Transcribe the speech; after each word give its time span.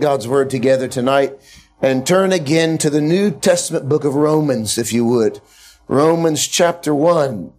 God's 0.00 0.26
Word 0.26 0.48
together 0.48 0.88
tonight 0.88 1.38
and 1.82 2.06
turn 2.06 2.32
again 2.32 2.78
to 2.78 2.88
the 2.88 3.02
New 3.02 3.30
Testament 3.30 3.88
book 3.88 4.04
of 4.04 4.14
Romans, 4.14 4.78
if 4.78 4.92
you 4.92 5.04
would. 5.04 5.40
Romans 5.88 6.46
chapter 6.46 6.94
1. 6.94 7.52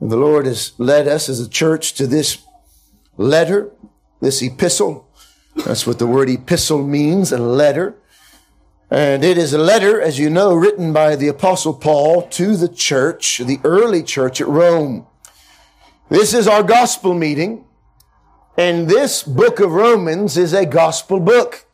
And 0.00 0.10
the 0.10 0.16
Lord 0.16 0.46
has 0.46 0.72
led 0.78 1.06
us 1.06 1.28
as 1.28 1.38
a 1.38 1.48
church 1.48 1.92
to 1.94 2.06
this 2.06 2.38
letter, 3.18 3.70
this 4.20 4.42
epistle. 4.42 5.06
That's 5.54 5.86
what 5.86 5.98
the 5.98 6.06
word 6.06 6.30
epistle 6.30 6.82
means, 6.82 7.30
a 7.30 7.38
letter. 7.38 7.94
And 8.90 9.22
it 9.22 9.36
is 9.36 9.52
a 9.52 9.58
letter, 9.58 10.00
as 10.00 10.18
you 10.18 10.30
know, 10.30 10.54
written 10.54 10.94
by 10.94 11.14
the 11.14 11.28
apostle 11.28 11.74
Paul 11.74 12.22
to 12.22 12.56
the 12.56 12.68
church, 12.68 13.38
the 13.38 13.60
early 13.64 14.02
church 14.02 14.40
at 14.40 14.48
Rome. 14.48 15.06
This 16.08 16.32
is 16.32 16.48
our 16.48 16.62
gospel 16.62 17.12
meeting. 17.12 17.64
And 18.56 18.88
this 18.88 19.22
book 19.22 19.60
of 19.60 19.72
Romans 19.72 20.38
is 20.38 20.54
a 20.54 20.64
gospel 20.64 21.20
book. 21.20 21.65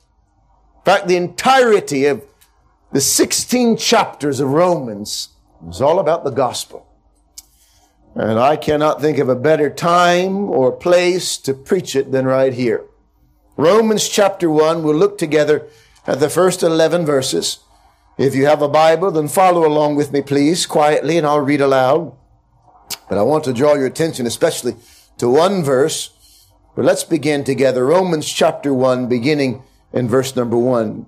In 0.83 0.93
fact, 0.93 1.07
the 1.07 1.17
entirety 1.17 2.07
of 2.07 2.25
the 2.91 3.01
16 3.01 3.77
chapters 3.77 4.41
of 4.41 4.49
Romans 4.49 5.29
is 5.69 5.81
all 5.81 6.01
about 6.01 6.25
the 6.25 6.31
gospel. 6.31 6.89
And 8.17 8.37
I 8.37 8.57
cannot 8.57 9.01
think 9.01 9.19
of 9.19 9.29
a 9.29 9.37
better 9.37 9.71
time 9.71 10.51
or 10.51 10.73
place 10.73 11.39
to 11.39 11.55
preach 11.55 11.95
it 11.95 12.11
than 12.11 12.27
right 12.27 12.53
here. 12.53 12.85
Romans 13.57 14.09
chapter 14.09 14.51
1, 14.51 14.83
we'll 14.83 14.97
look 14.97 15.19
together 15.19 15.69
at 16.05 16.19
the 16.19 16.29
first 16.29 16.65
11 16.65 17.07
verses. 17.07 17.61
If 18.19 18.35
you 18.35 18.47
have 18.47 18.61
a 18.61 18.69
Bible, 18.69 19.13
then 19.13 19.29
follow 19.29 19.65
along 19.65 19.95
with 19.95 20.13
me, 20.13 20.21
please, 20.21 20.67
quietly, 20.67 21.17
and 21.17 21.25
I'll 21.25 21.39
read 21.39 21.61
aloud. 21.61 22.13
But 23.09 23.19
I 23.19 23.23
want 23.23 23.45
to 23.45 23.53
draw 23.53 23.75
your 23.75 23.87
attention 23.87 24.27
especially 24.27 24.75
to 25.19 25.29
one 25.29 25.63
verse. 25.63 26.11
But 26.75 26.85
let's 26.85 27.05
begin 27.05 27.45
together. 27.45 27.87
Romans 27.87 28.29
chapter 28.29 28.75
1, 28.75 29.07
beginning 29.09 29.63
in 29.93 30.09
verse 30.09 30.35
number 30.35 30.57
one. 30.57 31.07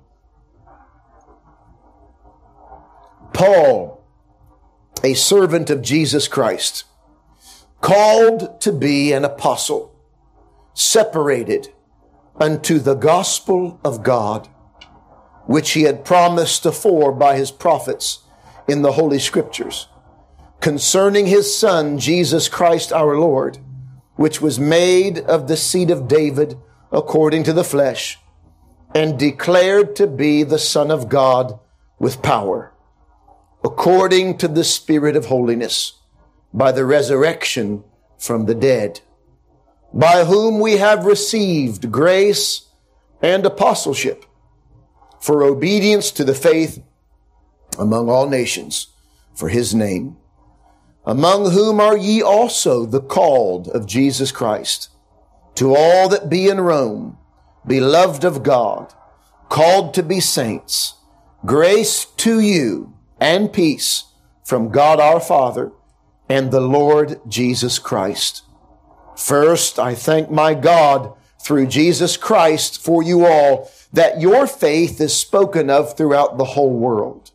Paul, 3.33 4.05
a 5.03 5.14
servant 5.14 5.70
of 5.70 5.83
Jesus 5.83 6.28
Christ, 6.28 6.84
called 7.81 8.61
to 8.61 8.72
be 8.72 9.12
an 9.12 9.25
apostle, 9.25 9.94
separated 10.72 11.72
unto 12.36 12.78
the 12.78 12.94
gospel 12.94 13.81
of 13.84 14.03
God, 14.03 14.48
which 15.47 15.72
he 15.72 15.83
had 15.83 16.05
promised 16.05 16.64
afore 16.64 17.12
by 17.12 17.37
his 17.37 17.50
prophets 17.50 18.20
in 18.69 18.83
the 18.83 18.92
Holy 18.92 19.19
Scriptures, 19.19 19.89
concerning 20.61 21.27
his 21.27 21.55
Son, 21.55 21.98
Jesus 21.98 22.48
Christ 22.48 22.92
our 22.92 23.19
Lord, 23.19 23.59
which 24.16 24.41
was 24.41 24.59
made 24.59 25.19
of 25.19 25.48
the 25.48 25.56
seed 25.56 25.91
of 25.91 26.09
David 26.09 26.56
according 26.92 27.42
to 27.44 27.53
the 27.53 27.64
flesh 27.64 28.19
and 28.95 29.19
declared 29.19 29.97
to 29.97 30.06
be 30.06 30.45
the 30.45 30.59
Son 30.59 30.91
of 30.91 31.09
God 31.09 31.59
with 31.98 32.23
power, 32.23 32.73
according 33.64 34.39
to 34.39 34.48
the 34.48 34.64
Spirit 34.64 35.17
of 35.17 35.27
holiness, 35.27 35.95
by 36.53 36.70
the 36.70 36.84
resurrection 36.84 37.83
from 38.19 38.47
the 38.47 38.55
dead, 38.55 39.00
by 39.92 40.25
whom 40.25 40.61
we 40.61 40.77
have 40.77 41.05
received 41.05 41.91
grace 41.91 42.69
and 43.20 43.45
apostleship 43.45 44.25
for 45.20 45.42
obedience 45.42 46.11
to 46.12 46.25
the 46.25 46.34
faith 46.34 46.83
among 47.78 48.09
all 48.09 48.28
nations 48.28 48.89
for 49.34 49.48
his 49.48 49.75
name, 49.75 50.17
among 51.05 51.50
whom 51.50 51.81
are 51.81 51.97
ye 51.97 52.22
also 52.22 52.87
the 52.87 53.00
called 53.00 53.69
of 53.69 53.87
Jesus 53.87 54.31
Christ, 54.31 54.91
to 55.56 55.75
all 55.75 56.09
that 56.09 56.28
be 56.28 56.48
in 56.48 56.61
Rome, 56.61 57.19
beloved 57.67 58.25
of 58.25 58.43
God, 58.43 58.93
called 59.48 59.95
to 59.95 60.03
be 60.03 60.20
saints, 60.20 60.95
grace 61.45 62.05
to 62.05 62.41
you 62.41 62.95
and 63.21 63.53
peace 63.53 64.05
from 64.45 64.71
God 64.71 65.01
our 65.01 65.21
Father 65.21 65.73
and 66.29 66.51
the 66.51 66.61
Lord 66.61 67.21
Jesus 67.28 67.78
Christ. 67.78 68.43
First, 69.16 69.78
I 69.78 69.94
thank 69.94 70.31
my 70.31 70.55
God 70.55 71.15
through 71.41 71.66
Jesus 71.66 72.16
Christ 72.16 72.83
for 72.83 73.03
you 73.03 73.25
all 73.25 73.71
that 73.93 74.21
your 74.21 74.47
faith 74.47 75.00
is 75.00 75.15
spoken 75.15 75.71
of 75.71 75.97
throughout 75.97 76.38
the 76.38 76.44
whole 76.44 76.72
world. 76.72 77.31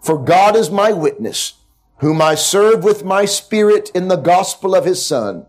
For 0.00 0.16
God 0.16 0.56
is 0.56 0.70
my 0.70 0.92
witness, 0.92 1.54
whom 1.98 2.22
I 2.22 2.34
serve 2.36 2.84
with 2.84 3.04
my 3.04 3.24
spirit 3.24 3.90
in 3.94 4.08
the 4.08 4.16
gospel 4.16 4.74
of 4.74 4.84
his 4.84 5.04
son 5.04 5.46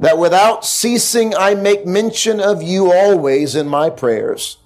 that 0.00 0.18
without 0.18 0.64
ceasing 0.64 1.34
I 1.34 1.54
make 1.54 1.86
mention 1.86 2.40
of 2.40 2.62
you 2.62 2.92
always 2.92 3.54
in 3.54 3.68
my 3.68 3.90
prayers, 3.90 4.58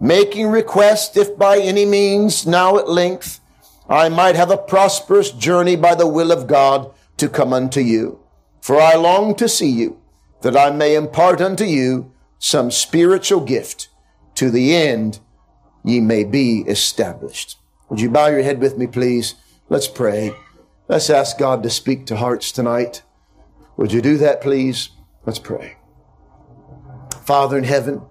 making 0.00 0.48
request 0.48 1.16
if 1.16 1.36
by 1.36 1.58
any 1.58 1.84
means 1.84 2.46
now 2.46 2.78
at 2.78 2.88
length 2.88 3.40
I 3.88 4.08
might 4.08 4.34
have 4.34 4.50
a 4.50 4.56
prosperous 4.56 5.30
journey 5.30 5.76
by 5.76 5.94
the 5.94 6.08
will 6.08 6.32
of 6.32 6.46
God 6.46 6.92
to 7.18 7.28
come 7.28 7.52
unto 7.52 7.80
you. 7.80 8.20
For 8.60 8.80
I 8.80 8.94
long 8.94 9.36
to 9.36 9.48
see 9.48 9.70
you, 9.70 10.00
that 10.42 10.56
I 10.56 10.70
may 10.70 10.96
impart 10.96 11.40
unto 11.40 11.64
you 11.64 12.12
some 12.38 12.70
spiritual 12.70 13.40
gift 13.40 13.88
to 14.34 14.50
the 14.50 14.74
end 14.74 15.20
ye 15.84 16.00
may 16.00 16.24
be 16.24 16.64
established. 16.66 17.58
Would 17.88 18.00
you 18.00 18.10
bow 18.10 18.26
your 18.26 18.42
head 18.42 18.60
with 18.60 18.76
me, 18.76 18.88
please? 18.88 19.36
Let's 19.68 19.86
pray. 19.86 20.32
Let's 20.88 21.10
ask 21.10 21.38
God 21.38 21.62
to 21.62 21.70
speak 21.70 22.06
to 22.06 22.16
hearts 22.16 22.50
tonight. 22.50 23.02
Would 23.76 23.92
you 23.92 24.00
do 24.00 24.16
that, 24.18 24.40
please? 24.40 24.90
Let's 25.24 25.38
pray. 25.38 25.76
Father 27.24 27.58
in 27.58 27.64
heaven, 27.64 28.02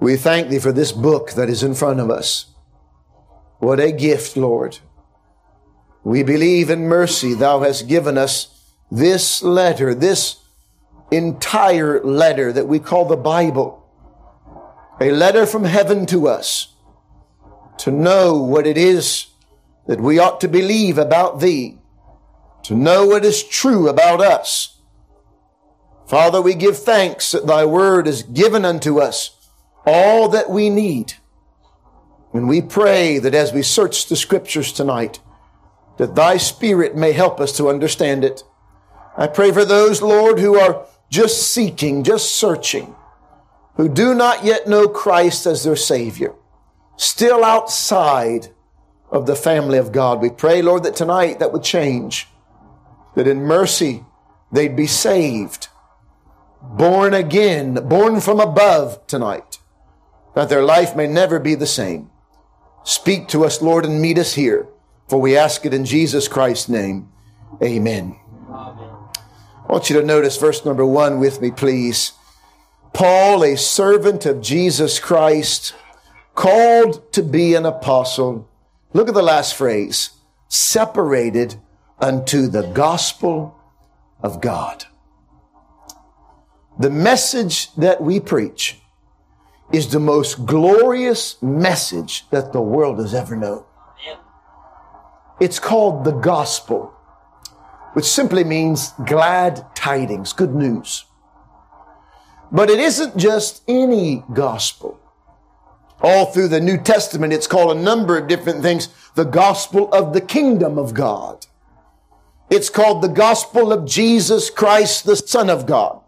we 0.00 0.16
thank 0.16 0.48
thee 0.48 0.58
for 0.58 0.72
this 0.72 0.92
book 0.92 1.32
that 1.32 1.48
is 1.50 1.62
in 1.62 1.74
front 1.74 2.00
of 2.00 2.10
us. 2.10 2.46
What 3.58 3.80
a 3.80 3.92
gift, 3.92 4.36
Lord. 4.36 4.78
We 6.04 6.22
believe 6.22 6.70
in 6.70 6.86
mercy 6.86 7.34
thou 7.34 7.60
hast 7.60 7.88
given 7.88 8.16
us 8.16 8.70
this 8.90 9.42
letter, 9.42 9.94
this 9.94 10.36
entire 11.10 12.02
letter 12.02 12.52
that 12.52 12.68
we 12.68 12.78
call 12.78 13.04
the 13.04 13.16
Bible. 13.16 13.82
A 15.00 15.10
letter 15.10 15.44
from 15.44 15.64
heaven 15.64 16.06
to 16.06 16.28
us 16.28 16.74
to 17.78 17.90
know 17.90 18.36
what 18.36 18.66
it 18.66 18.78
is 18.78 19.26
that 19.86 20.00
we 20.00 20.18
ought 20.18 20.40
to 20.40 20.48
believe 20.48 20.96
about 20.96 21.40
thee 21.40 21.78
to 22.66 22.74
know 22.74 23.06
what 23.06 23.24
is 23.24 23.44
true 23.44 23.88
about 23.88 24.20
us. 24.20 24.78
Father, 26.08 26.42
we 26.42 26.54
give 26.54 26.76
thanks 26.76 27.30
that 27.30 27.46
thy 27.46 27.64
word 27.64 28.08
is 28.08 28.24
given 28.24 28.64
unto 28.64 28.98
us 28.98 29.36
all 29.86 30.28
that 30.30 30.50
we 30.50 30.68
need. 30.68 31.14
And 32.32 32.48
we 32.48 32.60
pray 32.60 33.20
that 33.20 33.34
as 33.34 33.52
we 33.52 33.62
search 33.62 34.06
the 34.06 34.16
scriptures 34.16 34.72
tonight, 34.72 35.20
that 35.98 36.16
thy 36.16 36.38
spirit 36.38 36.96
may 36.96 37.12
help 37.12 37.38
us 37.38 37.56
to 37.56 37.68
understand 37.68 38.24
it. 38.24 38.42
I 39.16 39.28
pray 39.28 39.52
for 39.52 39.64
those, 39.64 40.02
Lord, 40.02 40.40
who 40.40 40.58
are 40.58 40.86
just 41.08 41.52
seeking, 41.52 42.02
just 42.02 42.34
searching, 42.34 42.96
who 43.76 43.88
do 43.88 44.12
not 44.12 44.44
yet 44.44 44.66
know 44.66 44.88
Christ 44.88 45.46
as 45.46 45.62
their 45.62 45.76
Savior, 45.76 46.34
still 46.96 47.44
outside 47.44 48.48
of 49.08 49.26
the 49.26 49.36
family 49.36 49.78
of 49.78 49.92
God. 49.92 50.20
We 50.20 50.30
pray, 50.30 50.62
Lord, 50.62 50.82
that 50.82 50.96
tonight 50.96 51.38
that 51.38 51.52
would 51.52 51.62
change 51.62 52.26
that 53.16 53.26
in 53.26 53.42
mercy 53.42 54.04
they'd 54.52 54.76
be 54.76 54.86
saved, 54.86 55.66
born 56.62 57.12
again, 57.12 57.74
born 57.88 58.20
from 58.20 58.38
above 58.38 59.04
tonight, 59.08 59.58
that 60.36 60.48
their 60.48 60.62
life 60.62 60.94
may 60.94 61.08
never 61.08 61.40
be 61.40 61.56
the 61.56 61.66
same. 61.66 62.10
Speak 62.84 63.26
to 63.28 63.44
us, 63.44 63.60
Lord, 63.60 63.84
and 63.84 64.00
meet 64.00 64.18
us 64.18 64.34
here, 64.34 64.68
for 65.08 65.20
we 65.20 65.36
ask 65.36 65.66
it 65.66 65.74
in 65.74 65.84
Jesus 65.84 66.28
Christ's 66.28 66.68
name. 66.68 67.10
Amen. 67.60 68.16
Amen. 68.48 68.96
I 69.68 69.72
want 69.72 69.90
you 69.90 69.98
to 70.00 70.06
notice 70.06 70.36
verse 70.36 70.64
number 70.64 70.86
one 70.86 71.18
with 71.18 71.40
me, 71.40 71.50
please. 71.50 72.12
Paul, 72.92 73.42
a 73.42 73.56
servant 73.56 74.24
of 74.24 74.40
Jesus 74.40 75.00
Christ, 75.00 75.74
called 76.34 77.12
to 77.12 77.22
be 77.22 77.54
an 77.54 77.66
apostle. 77.66 78.48
Look 78.92 79.08
at 79.08 79.14
the 79.14 79.22
last 79.22 79.56
phrase 79.56 80.10
separated 80.48 81.56
unto 81.98 82.46
the 82.46 82.62
gospel 82.62 83.56
of 84.22 84.40
God. 84.40 84.84
The 86.78 86.90
message 86.90 87.74
that 87.76 88.02
we 88.02 88.20
preach 88.20 88.78
is 89.72 89.88
the 89.90 90.00
most 90.00 90.46
glorious 90.46 91.40
message 91.42 92.28
that 92.30 92.52
the 92.52 92.60
world 92.60 92.98
has 92.98 93.14
ever 93.14 93.34
known. 93.34 93.64
It's 95.40 95.58
called 95.58 96.04
the 96.04 96.12
gospel, 96.12 96.94
which 97.92 98.04
simply 98.04 98.44
means 98.44 98.92
glad 99.04 99.66
tidings, 99.74 100.32
good 100.32 100.54
news. 100.54 101.04
But 102.50 102.70
it 102.70 102.78
isn't 102.78 103.16
just 103.16 103.62
any 103.68 104.22
gospel. 104.32 104.98
All 106.00 106.26
through 106.26 106.48
the 106.48 106.60
New 106.60 106.78
Testament, 106.78 107.32
it's 107.32 107.46
called 107.46 107.76
a 107.76 107.80
number 107.80 108.16
of 108.18 108.28
different 108.28 108.62
things. 108.62 108.88
The 109.14 109.24
gospel 109.24 109.92
of 109.92 110.12
the 110.12 110.20
kingdom 110.20 110.78
of 110.78 110.94
God. 110.94 111.46
It's 112.48 112.70
called 112.70 113.02
the 113.02 113.08
gospel 113.08 113.72
of 113.72 113.86
Jesus 113.86 114.50
Christ, 114.50 115.04
the 115.04 115.16
Son 115.16 115.50
of 115.50 115.66
God. 115.66 116.00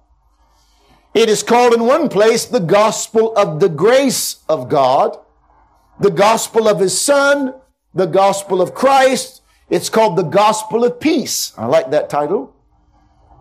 It 1.14 1.28
is 1.28 1.42
called 1.42 1.74
in 1.74 1.84
one 1.84 2.08
place 2.08 2.44
the 2.44 2.60
gospel 2.60 3.34
of 3.36 3.60
the 3.60 3.68
grace 3.68 4.36
of 4.48 4.68
God, 4.68 5.18
the 5.98 6.10
gospel 6.10 6.68
of 6.68 6.78
his 6.78 6.98
son, 7.00 7.54
the 7.92 8.06
gospel 8.06 8.62
of 8.62 8.74
Christ. 8.74 9.42
It's 9.68 9.88
called 9.88 10.16
the 10.16 10.22
gospel 10.22 10.84
of 10.84 11.00
peace. 11.00 11.52
I 11.58 11.66
like 11.66 11.90
that 11.90 12.08
title. 12.08 12.54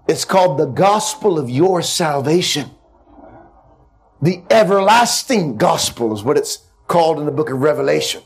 It's 0.08 0.26
called 0.26 0.58
the 0.58 0.66
gospel 0.66 1.38
of 1.38 1.50
your 1.50 1.82
salvation. 1.82 2.72
The 4.22 4.42
everlasting 4.50 5.58
gospel 5.58 6.16
is 6.16 6.24
what 6.24 6.38
it's 6.38 6.66
called 6.88 7.20
in 7.20 7.26
the 7.26 7.32
book 7.32 7.52
of 7.52 7.62
Revelation. 7.62 8.24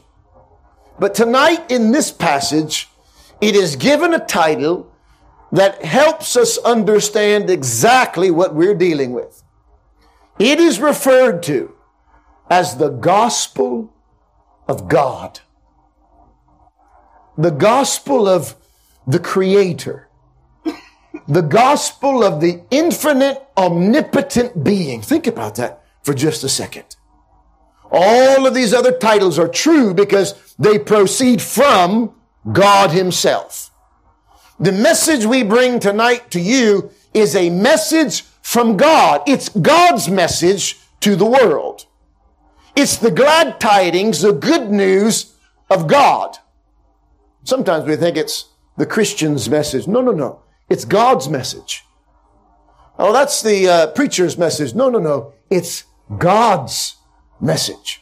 But 1.00 1.16
tonight 1.16 1.70
in 1.70 1.92
this 1.92 2.12
passage, 2.12 2.88
it 3.42 3.56
is 3.56 3.76
given 3.76 4.14
a 4.14 4.26
title 4.26 4.92
that 5.52 5.84
helps 5.84 6.38
us 6.38 6.58
understand 6.60 7.50
exactly 7.50 8.32
what 8.32 8.56
we're 8.56 8.76
dealing 8.76 9.12
with. 9.12 9.44
It 10.40 10.60
is 10.60 10.80
referred 10.80 11.44
to 11.44 11.76
as 12.50 12.78
the 12.78 12.90
gospel 12.90 13.94
of 14.68 14.88
God. 14.88 15.42
The 17.38 17.50
gospel 17.50 18.28
of 18.28 18.56
the 19.06 19.20
creator. 19.20 20.08
The 21.28 21.42
gospel 21.42 22.24
of 22.24 22.40
the 22.40 22.62
infinite, 22.72 23.46
omnipotent 23.58 24.64
being. 24.64 25.02
Think 25.02 25.28
about 25.28 25.56
that 25.56 25.84
for 26.04 26.14
just 26.14 26.44
a 26.44 26.50
second. 26.50 26.96
All 27.92 28.48
of 28.48 28.54
these 28.54 28.74
other 28.74 28.98
titles 28.98 29.38
are 29.38 29.50
true 29.50 29.94
because 29.94 30.56
they 30.58 30.80
proceed 30.80 31.42
from 31.42 32.16
God 32.50 32.92
himself. 32.92 33.72
The 34.60 34.72
message 34.72 35.26
we 35.26 35.44
bring 35.44 35.80
tonight 35.80 36.32
to 36.32 36.40
you 36.40 36.92
is 37.14 37.36
a 37.36 37.50
message 37.50 38.24
from 38.42 38.78
God. 38.78 39.22
It's 39.28 39.50
God's 39.50 40.10
message 40.10 40.80
to 41.02 41.16
the 41.16 41.26
world. 41.26 41.86
It's 42.76 42.98
the 42.98 43.12
glad 43.12 43.60
tidings, 43.60 44.22
the 44.22 44.34
good 44.34 44.72
news 44.72 45.34
of 45.70 45.88
God. 45.88 46.38
Sometimes 47.44 47.86
we 47.86 47.96
think 47.96 48.18
it's 48.18 48.50
the 48.78 48.86
Christian's 48.86 49.50
message. 49.50 49.88
No, 49.88 50.02
no, 50.02 50.12
no. 50.12 50.42
It's 50.70 50.86
God's 50.86 51.28
message. 51.28 51.84
Oh, 52.98 53.12
that's 53.12 53.42
the 53.42 53.68
uh, 53.68 53.88
preacher's 53.88 54.38
message. 54.38 54.76
No, 54.76 54.90
no, 54.90 55.00
no. 55.00 55.34
It's 55.50 55.86
God's 56.18 56.96
message. 57.40 58.02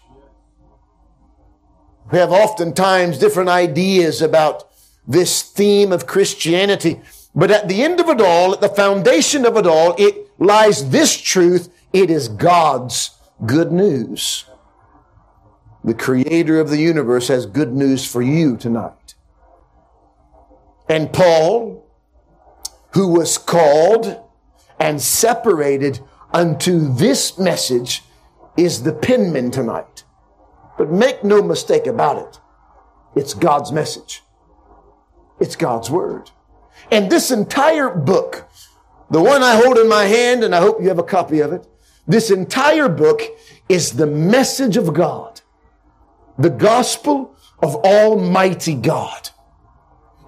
We 2.11 2.17
have 2.17 2.31
oftentimes 2.31 3.19
different 3.19 3.49
ideas 3.49 4.21
about 4.21 4.69
this 5.07 5.41
theme 5.41 5.91
of 5.91 6.07
Christianity. 6.07 7.01
But 7.35 7.51
at 7.51 7.67
the 7.67 7.83
end 7.83 7.99
of 7.99 8.09
it 8.09 8.21
all, 8.21 8.53
at 8.53 8.61
the 8.61 8.69
foundation 8.69 9.45
of 9.45 9.57
it 9.57 9.67
all, 9.67 9.95
it 9.97 10.29
lies 10.39 10.89
this 10.89 11.15
truth. 11.15 11.69
It 11.93 12.09
is 12.09 12.27
God's 12.27 13.11
good 13.45 13.71
news. 13.71 14.45
The 15.83 15.93
creator 15.93 16.59
of 16.59 16.69
the 16.69 16.77
universe 16.77 17.27
has 17.27 17.45
good 17.45 17.73
news 17.73 18.09
for 18.09 18.21
you 18.21 18.57
tonight. 18.57 19.13
And 20.89 21.13
Paul, 21.13 21.85
who 22.93 23.07
was 23.13 23.37
called 23.37 24.19
and 24.79 25.01
separated 25.01 25.99
unto 26.33 26.93
this 26.93 27.37
message, 27.37 28.03
is 28.57 28.83
the 28.83 28.93
penman 28.93 29.51
tonight. 29.51 30.03
But 30.79 30.89
make 30.89 31.25
no 31.25 31.43
mistake 31.43 31.87
about 31.87 32.17
it. 32.17 32.39
It's 33.13 33.33
God's 33.33 33.73
message. 33.73 34.23
It's 35.37 35.57
God's 35.57 35.91
Word. 35.91 36.31
And 36.89 37.11
this 37.11 37.31
entire 37.31 37.89
book, 37.89 38.49
the 39.11 39.21
one 39.21 39.43
I 39.43 39.57
hold 39.57 39.77
in 39.77 39.89
my 39.89 40.05
hand, 40.05 40.41
and 40.41 40.55
I 40.55 40.61
hope 40.61 40.81
you 40.81 40.87
have 40.87 40.97
a 40.97 41.03
copy 41.03 41.41
of 41.41 41.51
it, 41.51 41.67
this 42.07 42.31
entire 42.31 42.87
book 42.87 43.21
is 43.67 43.91
the 43.91 44.07
message 44.07 44.77
of 44.77 44.93
God, 44.93 45.41
the 46.37 46.49
gospel 46.49 47.35
of 47.61 47.75
Almighty 47.75 48.75
God. 48.75 49.31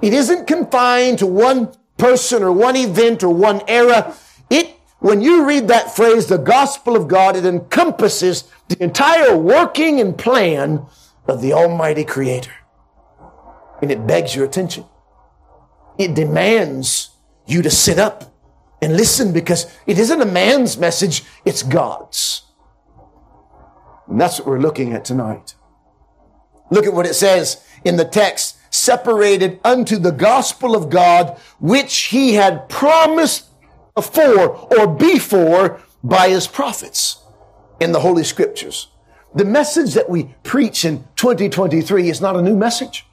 It 0.01 0.13
isn't 0.13 0.47
confined 0.47 1.19
to 1.19 1.27
one 1.27 1.71
person 1.97 2.43
or 2.43 2.51
one 2.51 2.75
event 2.75 3.23
or 3.23 3.33
one 3.33 3.61
era. 3.69 4.13
It, 4.49 4.75
when 5.01 5.19
you 5.19 5.47
read 5.47 5.67
that 5.67 5.95
phrase, 5.95 6.27
the 6.27 6.37
gospel 6.37 6.95
of 6.95 7.07
God, 7.07 7.35
it 7.35 7.43
encompasses 7.43 8.43
the 8.67 8.81
entire 8.83 9.35
working 9.35 9.99
and 9.99 10.15
plan 10.15 10.85
of 11.27 11.41
the 11.41 11.53
Almighty 11.53 12.03
Creator. 12.03 12.53
And 13.81 13.91
it 13.91 14.05
begs 14.05 14.35
your 14.35 14.45
attention. 14.45 14.85
It 15.97 16.13
demands 16.13 17.09
you 17.47 17.63
to 17.63 17.71
sit 17.71 17.97
up 17.97 18.31
and 18.79 18.95
listen 18.95 19.33
because 19.33 19.75
it 19.87 19.97
isn't 19.97 20.21
a 20.21 20.25
man's 20.25 20.77
message, 20.77 21.23
it's 21.45 21.63
God's. 21.63 22.43
And 24.07 24.21
that's 24.21 24.37
what 24.37 24.47
we're 24.47 24.59
looking 24.59 24.93
at 24.93 25.03
tonight. 25.03 25.55
Look 26.69 26.85
at 26.85 26.93
what 26.93 27.07
it 27.07 27.15
says 27.15 27.65
in 27.83 27.95
the 27.95 28.05
text 28.05 28.57
separated 28.71 29.59
unto 29.63 29.97
the 29.97 30.11
gospel 30.11 30.75
of 30.75 30.91
God, 30.91 31.39
which 31.59 31.95
he 32.05 32.35
had 32.35 32.69
promised 32.69 33.47
afore 33.95 34.49
or 34.77 34.87
before 34.87 35.81
by 36.03 36.29
his 36.29 36.47
prophets 36.47 37.23
in 37.79 37.91
the 37.91 37.99
Holy 37.99 38.23
Scriptures. 38.23 38.87
The 39.33 39.45
message 39.45 39.93
that 39.93 40.09
we 40.09 40.35
preach 40.43 40.83
in 40.83 41.05
2023 41.15 42.09
is 42.09 42.21
not 42.21 42.35
a 42.35 42.41
new 42.41 42.55
message. 42.55 43.05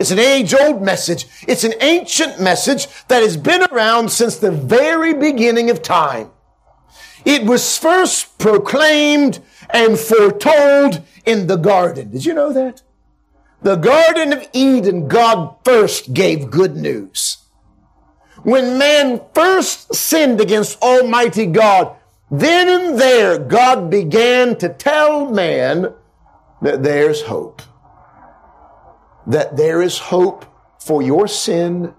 It's 0.00 0.10
an 0.10 0.18
age 0.18 0.54
old 0.54 0.82
message. 0.82 1.26
It's 1.46 1.64
an 1.64 1.74
ancient 1.80 2.40
message 2.40 2.88
that 3.06 3.22
has 3.22 3.36
been 3.36 3.62
around 3.70 4.10
since 4.10 4.36
the 4.36 4.50
very 4.50 5.14
beginning 5.14 5.70
of 5.70 5.82
time. 5.82 6.30
It 7.24 7.44
was 7.44 7.78
first 7.78 8.38
proclaimed 8.38 9.40
and 9.70 9.98
foretold 9.98 11.02
in 11.24 11.46
the 11.46 11.56
garden. 11.56 12.10
Did 12.10 12.24
you 12.24 12.34
know 12.34 12.52
that? 12.52 12.82
The 13.62 13.76
Garden 13.76 14.32
of 14.32 14.48
Eden, 14.52 15.06
God 15.06 15.54
first 15.64 16.12
gave 16.12 16.50
good 16.50 16.74
news. 16.74 17.36
When 18.42 18.78
man 18.78 19.20
first 19.34 19.94
sinned 19.94 20.40
against 20.40 20.80
Almighty 20.82 21.46
God, 21.46 21.96
then 22.30 22.68
and 22.68 22.98
there 22.98 23.38
God 23.38 23.90
began 23.90 24.56
to 24.56 24.68
tell 24.68 25.30
man 25.30 25.92
that 26.60 26.82
there's 26.82 27.22
hope 27.22 27.62
that 29.26 29.56
there 29.56 29.82
is 29.82 29.98
hope 29.98 30.44
for 30.78 31.02
your 31.02 31.28
sin, 31.28 31.94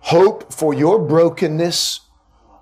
hope 0.00 0.52
for 0.52 0.72
your 0.72 0.98
brokenness, 0.98 2.00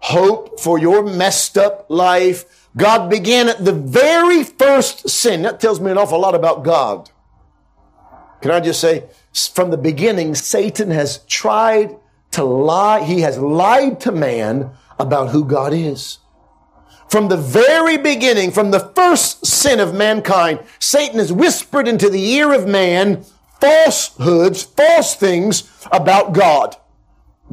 hope 0.01 0.61
for 0.61 0.79
your 0.79 1.03
messed 1.03 1.57
up 1.57 1.87
life. 1.89 2.69
God 2.77 3.09
began 3.09 3.49
at 3.49 3.65
the 3.65 3.73
very 3.73 4.43
first 4.43 5.09
sin. 5.09 5.43
That 5.43 5.61
tells 5.61 5.81
me 5.81 5.91
an 5.91 5.99
awful 5.99 6.21
lot 6.21 6.35
about 6.35 6.65
God. 6.65 7.11
Can 8.43 8.51
I 8.51 8.61
just 8.61 8.81
say, 8.81 9.05
from 9.55 9.71
the 9.71 9.79
beginning, 9.79 10.35
Satan 10.35 10.91
has 10.91 11.19
tried 11.27 11.97
to 12.35 12.45
lie. 12.45 13.05
He 13.05 13.21
has 13.21 13.39
lied 13.39 14.01
to 14.01 14.13
man 14.13 14.71
about 14.99 15.31
who 15.31 15.45
God 15.45 15.73
is. 15.73 16.19
From 17.09 17.29
the 17.29 17.37
very 17.37 17.97
beginning, 17.97 18.51
from 18.51 18.71
the 18.71 18.81
first 18.81 19.47
sin 19.47 19.79
of 19.79 19.95
mankind, 19.95 20.61
Satan 20.79 21.19
has 21.19 21.33
whispered 21.33 21.87
into 21.87 22.11
the 22.11 22.25
ear 22.33 22.53
of 22.53 22.67
man 22.67 23.25
falsehoods, 23.61 24.63
false 24.63 25.15
things 25.15 25.87
about 25.93 26.33
God. 26.33 26.77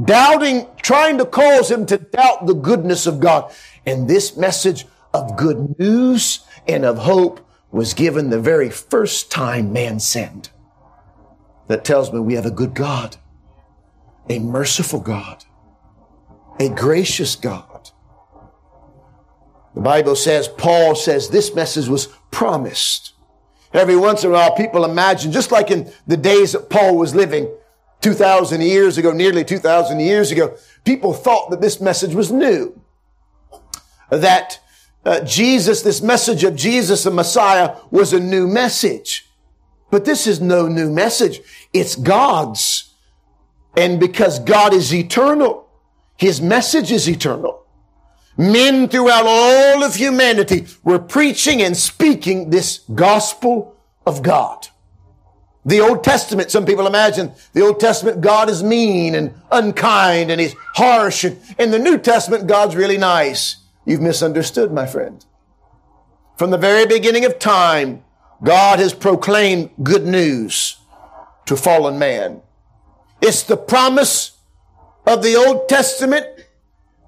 Doubting, 0.04 0.68
trying 0.82 1.18
to 1.20 1.26
cause 1.26 1.70
him 1.70 1.86
to 1.86 1.98
doubt 1.98 2.48
the 2.48 2.54
goodness 2.54 3.06
of 3.06 3.20
God. 3.20 3.54
And 3.86 4.08
this 4.08 4.36
message 4.36 4.86
of 5.14 5.38
good 5.38 5.78
news 5.78 6.40
and 6.68 6.86
of 6.86 7.00
hope 7.00 7.46
was 7.72 7.94
given 7.94 8.30
the 8.30 8.40
very 8.40 8.70
first 8.70 9.32
time 9.32 9.72
man 9.72 10.00
sinned. 10.00 10.50
That 11.68 11.86
tells 11.86 12.12
me 12.12 12.20
we 12.20 12.36
have 12.36 12.46
a 12.46 12.52
good 12.52 12.74
God, 12.74 13.18
a 14.30 14.40
merciful 14.40 15.00
God, 15.00 15.44
a 16.60 16.70
gracious 16.70 17.36
God. 17.36 17.90
The 19.76 19.82
Bible 19.82 20.16
says, 20.16 20.48
Paul 20.48 20.96
says 20.96 21.30
this 21.30 21.56
message 21.56 21.88
was 21.88 22.08
promised. 22.30 23.14
Every 23.74 23.96
once 23.96 24.24
in 24.24 24.32
a 24.32 24.34
while, 24.34 24.56
people 24.56 24.84
imagine, 24.84 25.32
just 25.32 25.52
like 25.52 25.72
in 25.72 25.92
the 26.06 26.18
days 26.18 26.52
that 26.52 26.70
Paul 26.70 26.98
was 26.98 27.16
living 27.16 27.50
2,000 28.02 28.62
years 28.62 28.98
ago, 28.98 29.12
nearly 29.12 29.46
2,000 29.46 30.00
years 30.00 30.32
ago, 30.32 30.58
people 30.84 31.14
thought 31.14 31.50
that 31.52 31.62
this 31.62 31.80
message 31.80 32.14
was 32.14 32.32
new. 32.32 32.82
That 34.10 34.60
uh, 35.06 35.22
Jesus, 35.22 35.82
this 35.82 36.02
message 36.02 36.44
of 36.44 36.56
Jesus 36.56 37.04
the 37.04 37.12
Messiah 37.12 37.78
was 37.92 38.12
a 38.12 38.20
new 38.20 38.48
message. 38.48 39.30
But 39.90 40.06
this 40.06 40.28
is 40.28 40.42
no 40.42 40.68
new 40.68 40.90
message. 40.90 41.42
It's 41.74 41.96
God's. 41.96 42.91
And 43.76 44.00
because 44.00 44.40
God 44.40 44.74
is 44.74 44.94
eternal, 44.94 45.68
His 46.18 46.42
message 46.42 46.92
is 46.92 47.08
eternal. 47.08 47.66
Men 48.38 48.88
throughout 48.88 49.26
all 49.26 49.84
of 49.84 49.96
humanity 49.96 50.66
were 50.84 51.00
preaching 51.00 51.62
and 51.62 51.76
speaking 51.76 52.50
this 52.50 52.80
gospel 52.94 53.76
of 54.06 54.24
God. 54.24 54.68
The 55.64 55.80
Old 55.80 56.04
Testament, 56.04 56.50
some 56.50 56.66
people 56.66 56.88
imagine 56.88 57.34
the 57.54 57.62
Old 57.62 57.80
Testament 57.80 58.22
God 58.22 58.50
is 58.50 58.64
mean 58.64 59.14
and 59.14 59.34
unkind 59.52 60.32
and 60.32 60.42
he's 60.42 60.56
harsh. 60.74 61.24
And 61.24 61.38
in 61.60 61.72
the 61.72 61.80
New 61.80 61.98
Testament, 62.00 62.48
God's 62.48 62.76
really 62.76 62.98
nice. 62.98 63.58
You've 63.86 64.02
misunderstood, 64.02 64.72
my 64.72 64.88
friend. 64.88 65.24
From 66.38 66.50
the 66.50 66.58
very 66.58 66.88
beginning 66.88 67.26
of 67.26 67.38
time, 67.38 68.04
God 68.44 68.80
has 68.80 68.94
proclaimed 68.94 69.70
good 69.84 70.06
news 70.06 70.78
to 71.46 71.56
fallen 71.56 72.00
man. 72.00 72.42
It's 73.22 73.44
the 73.44 73.58
promise 73.58 74.38
of 75.06 75.24
the 75.24 75.36
Old 75.36 75.70
Testament 75.70 76.26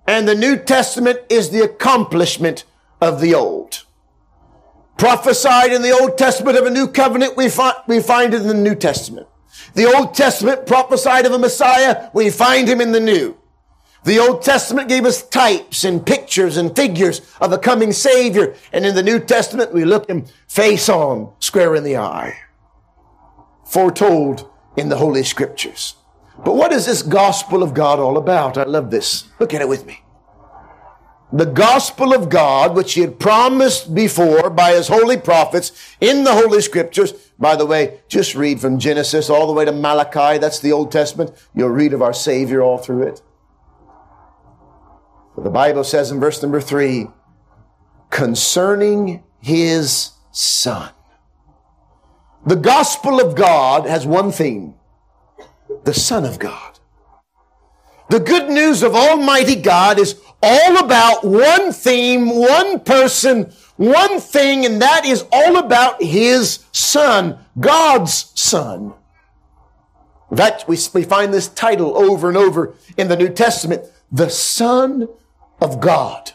and 0.07 0.27
the 0.27 0.35
New 0.35 0.57
Testament 0.57 1.21
is 1.29 1.49
the 1.49 1.61
accomplishment 1.61 2.65
of 3.01 3.21
the 3.21 3.33
Old. 3.33 3.83
Prophesied 4.97 5.71
in 5.71 5.81
the 5.81 5.91
Old 5.91 6.17
Testament 6.17 6.57
of 6.57 6.65
a 6.65 6.69
new 6.69 6.87
covenant, 6.87 7.35
we, 7.35 7.49
find 7.49 7.75
we 7.87 7.99
find 7.99 8.33
it 8.33 8.41
in 8.41 8.47
the 8.47 8.53
New 8.53 8.75
Testament. 8.75 9.27
The 9.75 9.85
Old 9.85 10.13
Testament 10.13 10.65
prophesied 10.65 11.25
of 11.25 11.31
a 11.31 11.39
Messiah, 11.39 12.09
we 12.13 12.29
find 12.29 12.67
him 12.67 12.81
in 12.81 12.91
the 12.91 12.99
New. 12.99 13.37
The 14.03 14.19
Old 14.19 14.41
Testament 14.41 14.89
gave 14.89 15.05
us 15.05 15.27
types 15.27 15.85
and 15.85 16.05
pictures 16.05 16.57
and 16.57 16.75
figures 16.75 17.21
of 17.39 17.53
a 17.53 17.57
coming 17.57 17.93
Savior. 17.93 18.55
And 18.73 18.85
in 18.85 18.95
the 18.95 19.03
New 19.03 19.19
Testament, 19.19 19.73
we 19.73 19.85
look 19.85 20.09
him 20.09 20.25
face 20.47 20.89
on, 20.89 21.31
square 21.39 21.73
in 21.75 21.85
the 21.85 21.97
eye. 21.97 22.37
Foretold 23.65 24.49
in 24.75 24.89
the 24.89 24.97
Holy 24.97 25.23
Scriptures. 25.23 25.95
But 26.43 26.55
what 26.55 26.73
is 26.73 26.85
this 26.85 27.01
gospel 27.01 27.63
of 27.63 27.73
God 27.73 27.99
all 27.99 28.17
about? 28.17 28.57
I 28.57 28.63
love 28.63 28.91
this. 28.91 29.29
Look 29.39 29.53
at 29.53 29.61
it 29.61 29.69
with 29.69 29.85
me. 29.85 29.99
The 31.31 31.45
gospel 31.45 32.13
of 32.13 32.29
God, 32.29 32.75
which 32.75 32.93
he 32.93 33.01
had 33.01 33.19
promised 33.19 33.95
before 33.95 34.51
by 34.51 34.73
his 34.73 34.87
holy 34.87 35.17
prophets 35.17 35.71
in 35.99 36.23
the 36.23 36.33
Holy 36.33 36.61
Scriptures. 36.61 37.11
By 37.39 37.55
the 37.55 37.65
way, 37.65 38.01
just 38.07 38.35
read 38.35 38.59
from 38.59 38.77
Genesis 38.77 39.31
all 39.31 39.47
the 39.47 39.53
way 39.53 39.65
to 39.65 39.71
Malachi. 39.71 40.37
That's 40.37 40.59
the 40.59 40.71
Old 40.71 40.91
Testament. 40.91 41.31
You'll 41.55 41.69
read 41.69 41.93
of 41.93 42.03
our 42.03 42.13
Savior 42.13 42.61
all 42.61 42.77
through 42.77 43.07
it. 43.07 43.21
But 45.35 45.43
the 45.43 45.49
Bible 45.49 45.83
says 45.83 46.11
in 46.11 46.19
verse 46.19 46.41
number 46.43 46.61
three, 46.61 47.07
concerning 48.11 49.23
his 49.39 50.11
son. 50.31 50.91
The 52.45 52.55
gospel 52.55 53.19
of 53.19 53.35
God 53.35 53.87
has 53.87 54.05
one 54.05 54.31
theme 54.31 54.75
the 55.83 55.93
Son 55.93 56.25
of 56.25 56.39
God. 56.39 56.79
The 58.09 58.19
good 58.19 58.49
news 58.49 58.83
of 58.83 58.95
Almighty 58.95 59.55
God 59.55 59.99
is 59.99 60.21
all 60.41 60.77
about 60.77 61.23
one 61.23 61.71
theme, 61.71 62.29
one 62.29 62.81
person, 62.81 63.51
one 63.77 64.19
thing, 64.19 64.65
and 64.65 64.81
that 64.81 65.05
is 65.05 65.25
all 65.31 65.57
about 65.57 66.03
His 66.03 66.65
Son, 66.71 67.39
God's 67.59 68.31
Son. 68.39 68.93
In 70.29 70.37
fact, 70.37 70.67
we, 70.67 70.77
we 70.93 71.03
find 71.03 71.33
this 71.33 71.47
title 71.47 71.97
over 71.97 72.27
and 72.27 72.37
over 72.37 72.75
in 72.97 73.07
the 73.07 73.15
New 73.15 73.29
Testament, 73.29 73.83
the 74.11 74.29
Son 74.29 75.07
of 75.61 75.79
God. 75.79 76.31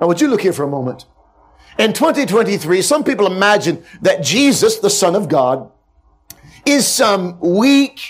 Now, 0.00 0.08
would 0.08 0.20
you 0.20 0.28
look 0.28 0.42
here 0.42 0.52
for 0.52 0.64
a 0.64 0.68
moment? 0.68 1.06
In 1.78 1.92
2023, 1.92 2.82
some 2.82 3.02
people 3.02 3.26
imagine 3.26 3.82
that 4.02 4.22
Jesus, 4.22 4.78
the 4.78 4.90
Son 4.90 5.16
of 5.16 5.28
God, 5.28 5.70
is 6.64 6.86
some 6.86 7.38
weak, 7.40 8.00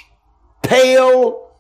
pale, 0.63 1.51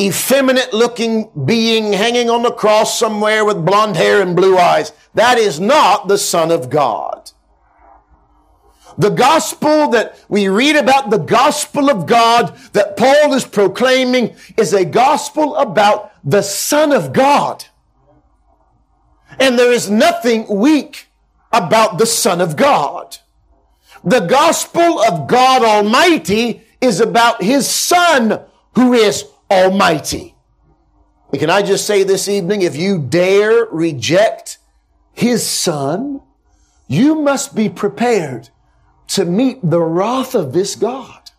effeminate 0.00 0.72
looking 0.72 1.30
being 1.44 1.92
hanging 1.92 2.28
on 2.28 2.42
the 2.42 2.52
cross 2.52 2.98
somewhere 2.98 3.44
with 3.44 3.64
blonde 3.64 3.96
hair 3.96 4.20
and 4.20 4.36
blue 4.36 4.58
eyes. 4.58 4.92
That 5.14 5.38
is 5.38 5.58
not 5.58 6.08
the 6.08 6.18
Son 6.18 6.50
of 6.50 6.70
God. 6.70 7.30
The 8.98 9.10
gospel 9.10 9.88
that 9.90 10.18
we 10.28 10.48
read 10.48 10.76
about, 10.76 11.10
the 11.10 11.18
gospel 11.18 11.90
of 11.90 12.06
God 12.06 12.56
that 12.72 12.96
Paul 12.96 13.34
is 13.34 13.44
proclaiming 13.44 14.34
is 14.56 14.72
a 14.72 14.84
gospel 14.84 15.56
about 15.56 16.12
the 16.24 16.42
Son 16.42 16.92
of 16.92 17.12
God. 17.12 17.66
And 19.38 19.58
there 19.58 19.72
is 19.72 19.90
nothing 19.90 20.46
weak 20.48 21.08
about 21.52 21.98
the 21.98 22.06
Son 22.06 22.40
of 22.40 22.56
God. 22.56 23.18
The 24.04 24.20
gospel 24.20 25.00
of 25.00 25.26
God 25.26 25.62
Almighty 25.62 26.62
is 26.80 27.00
about 27.00 27.42
His 27.42 27.68
Son 27.68 28.40
who 28.74 28.92
is 28.92 29.24
Almighty. 29.50 30.34
And 31.32 31.40
can 31.40 31.50
I 31.50 31.62
just 31.62 31.86
say 31.86 32.02
this 32.02 32.28
evening, 32.28 32.62
if 32.62 32.76
you 32.76 32.98
dare 32.98 33.64
reject 33.66 34.58
His 35.12 35.44
Son, 35.44 36.20
you 36.88 37.16
must 37.16 37.54
be 37.54 37.68
prepared 37.68 38.50
to 39.08 39.24
meet 39.24 39.58
the 39.62 39.80
wrath 39.80 40.34
of 40.34 40.52
this 40.52 40.76
God. 40.76 41.30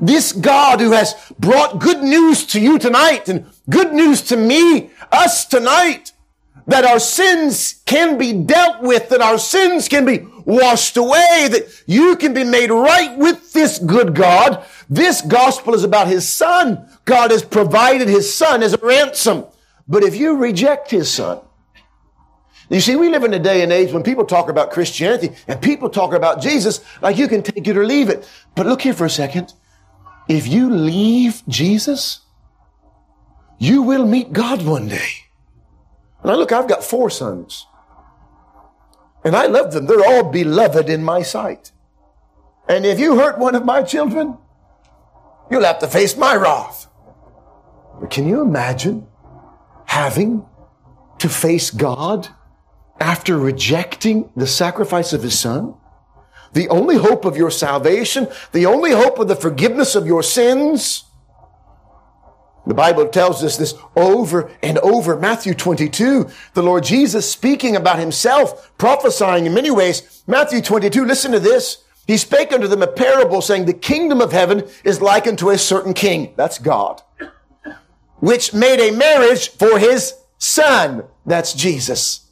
This 0.00 0.32
God 0.32 0.80
who 0.80 0.92
has 0.92 1.14
brought 1.38 1.78
good 1.78 2.02
news 2.02 2.46
to 2.48 2.60
you 2.60 2.78
tonight 2.78 3.28
and 3.28 3.46
good 3.68 3.92
news 3.92 4.22
to 4.22 4.36
me, 4.36 4.90
us 5.12 5.44
tonight, 5.44 6.12
that 6.66 6.84
our 6.84 6.98
sins 6.98 7.82
can 7.84 8.16
be 8.16 8.32
dealt 8.32 8.82
with, 8.82 9.10
that 9.10 9.20
our 9.20 9.38
sins 9.38 9.88
can 9.88 10.06
be 10.06 10.26
washed 10.44 10.96
away, 10.96 11.48
that 11.50 11.82
you 11.86 12.16
can 12.16 12.34
be 12.34 12.44
made 12.44 12.70
right 12.70 13.16
with 13.18 13.52
this 13.52 13.78
good 13.78 14.14
God. 14.14 14.64
This 14.88 15.20
gospel 15.22 15.74
is 15.74 15.84
about 15.84 16.08
his 16.08 16.30
son. 16.30 16.88
God 17.04 17.30
has 17.30 17.42
provided 17.42 18.08
his 18.08 18.34
son 18.34 18.62
as 18.62 18.74
a 18.74 18.78
ransom. 18.78 19.44
But 19.88 20.02
if 20.02 20.16
you 20.16 20.36
reject 20.36 20.90
his 20.90 21.10
son, 21.10 21.40
you 22.70 22.80
see, 22.80 22.96
we 22.96 23.10
live 23.10 23.24
in 23.24 23.34
a 23.34 23.38
day 23.38 23.62
and 23.62 23.72
age 23.72 23.92
when 23.92 24.02
people 24.02 24.24
talk 24.24 24.48
about 24.48 24.70
Christianity 24.70 25.30
and 25.46 25.60
people 25.60 25.90
talk 25.90 26.14
about 26.14 26.40
Jesus 26.40 26.80
like 27.02 27.18
you 27.18 27.28
can 27.28 27.42
take 27.42 27.68
it 27.68 27.76
or 27.76 27.84
leave 27.84 28.08
it. 28.08 28.28
But 28.54 28.66
look 28.66 28.82
here 28.82 28.94
for 28.94 29.04
a 29.04 29.10
second. 29.10 29.52
If 30.28 30.46
you 30.48 30.70
leave 30.70 31.42
Jesus, 31.46 32.20
you 33.58 33.82
will 33.82 34.06
meet 34.06 34.32
God 34.32 34.64
one 34.64 34.88
day. 34.88 35.08
Now 36.24 36.36
look, 36.36 36.52
I've 36.52 36.68
got 36.68 36.82
four 36.82 37.10
sons. 37.10 37.66
And 39.24 39.34
I 39.34 39.46
love 39.46 39.72
them. 39.72 39.86
They're 39.86 40.04
all 40.04 40.30
beloved 40.30 40.88
in 40.88 41.02
my 41.02 41.22
sight. 41.22 41.72
And 42.68 42.84
if 42.84 42.98
you 43.00 43.18
hurt 43.18 43.38
one 43.38 43.54
of 43.54 43.64
my 43.64 43.82
children, 43.82 44.38
you'll 45.50 45.64
have 45.64 45.78
to 45.80 45.88
face 45.88 46.16
my 46.16 46.34
wrath. 46.36 46.88
But 48.00 48.10
can 48.10 48.28
you 48.28 48.42
imagine 48.42 49.06
having 49.86 50.44
to 51.18 51.28
face 51.28 51.70
God 51.70 52.28
after 53.00 53.38
rejecting 53.38 54.30
the 54.36 54.46
sacrifice 54.46 55.12
of 55.12 55.22
his 55.22 55.38
son? 55.38 55.74
The 56.52 56.68
only 56.68 56.96
hope 56.96 57.24
of 57.24 57.36
your 57.36 57.50
salvation, 57.50 58.28
the 58.52 58.66
only 58.66 58.92
hope 58.92 59.18
of 59.18 59.28
the 59.28 59.36
forgiveness 59.36 59.94
of 59.94 60.06
your 60.06 60.22
sins, 60.22 61.04
the 62.66 62.74
Bible 62.74 63.08
tells 63.08 63.44
us 63.44 63.56
this 63.56 63.74
over 63.94 64.50
and 64.62 64.78
over. 64.78 65.18
Matthew 65.18 65.54
22, 65.54 66.28
the 66.54 66.62
Lord 66.62 66.84
Jesus 66.84 67.30
speaking 67.30 67.76
about 67.76 67.98
himself, 67.98 68.72
prophesying 68.78 69.44
in 69.46 69.54
many 69.54 69.70
ways. 69.70 70.22
Matthew 70.26 70.62
22, 70.62 71.04
listen 71.04 71.32
to 71.32 71.40
this. 71.40 71.84
He 72.06 72.16
spake 72.16 72.52
unto 72.52 72.66
them 72.66 72.82
a 72.82 72.86
parable 72.86 73.42
saying, 73.42 73.66
the 73.66 73.74
kingdom 73.74 74.20
of 74.20 74.32
heaven 74.32 74.66
is 74.82 75.00
likened 75.00 75.38
to 75.40 75.50
a 75.50 75.58
certain 75.58 75.94
king. 75.94 76.32
That's 76.36 76.58
God. 76.58 77.02
Which 78.20 78.54
made 78.54 78.80
a 78.80 78.96
marriage 78.96 79.50
for 79.50 79.78
his 79.78 80.14
son. 80.38 81.04
That's 81.26 81.52
Jesus. 81.52 82.30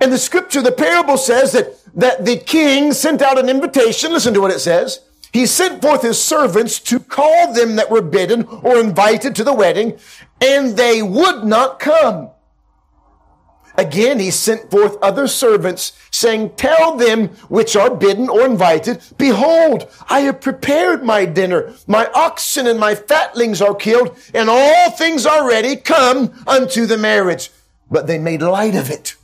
And 0.00 0.12
the 0.12 0.18
scripture, 0.18 0.62
the 0.62 0.72
parable 0.72 1.16
says 1.16 1.52
that, 1.52 1.78
that 1.94 2.24
the 2.24 2.36
king 2.36 2.92
sent 2.92 3.22
out 3.22 3.38
an 3.38 3.48
invitation. 3.48 4.12
Listen 4.12 4.34
to 4.34 4.40
what 4.40 4.50
it 4.50 4.60
says 4.60 5.00
he 5.34 5.46
sent 5.46 5.82
forth 5.82 6.02
his 6.02 6.22
servants 6.22 6.78
to 6.78 7.00
call 7.00 7.52
them 7.52 7.74
that 7.74 7.90
were 7.90 8.00
bidden 8.00 8.44
or 8.44 8.78
invited 8.78 9.34
to 9.34 9.42
the 9.42 9.52
wedding, 9.52 9.98
and 10.40 10.76
they 10.76 11.02
would 11.02 11.42
not 11.42 11.80
come. 11.80 12.30
Again, 13.76 14.20
he 14.20 14.30
sent 14.30 14.70
forth 14.70 14.96
other 15.02 15.26
servants, 15.26 15.92
saying, 16.12 16.54
Tell 16.54 16.96
them 16.96 17.30
which 17.48 17.74
are 17.74 17.92
bidden 17.92 18.28
or 18.28 18.46
invited, 18.46 19.02
Behold, 19.18 19.90
I 20.08 20.20
have 20.20 20.40
prepared 20.40 21.02
my 21.02 21.24
dinner. 21.24 21.74
My 21.88 22.08
oxen 22.14 22.68
and 22.68 22.78
my 22.78 22.94
fatlings 22.94 23.60
are 23.60 23.74
killed, 23.74 24.16
and 24.32 24.48
all 24.48 24.92
things 24.92 25.26
are 25.26 25.48
ready. 25.48 25.74
Come 25.74 26.32
unto 26.46 26.86
the 26.86 26.96
marriage. 26.96 27.50
But 27.90 28.06
they 28.06 28.18
made 28.18 28.40
light 28.40 28.76
of 28.76 28.88
it. 28.88 29.16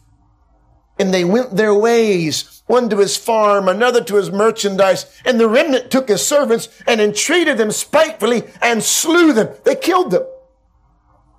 And 1.01 1.15
they 1.15 1.25
went 1.25 1.57
their 1.57 1.75
ways 1.75 2.63
one 2.67 2.91
to 2.91 2.99
his 2.99 3.17
farm, 3.17 3.69
another 3.69 4.05
to 4.05 4.17
his 4.17 4.31
merchandise. 4.31 5.21
And 5.25 5.41
the 5.41 5.49
remnant 5.49 5.91
took 5.91 6.09
his 6.09 6.25
servants 6.25 6.69
and 6.87 7.01
entreated 7.01 7.57
them 7.57 7.73
spitefully 7.73 8.45
and 8.61 8.83
slew 8.83 9.33
them. 9.33 9.49
They 9.65 9.77
killed 9.77 10.13
them. 10.13 10.25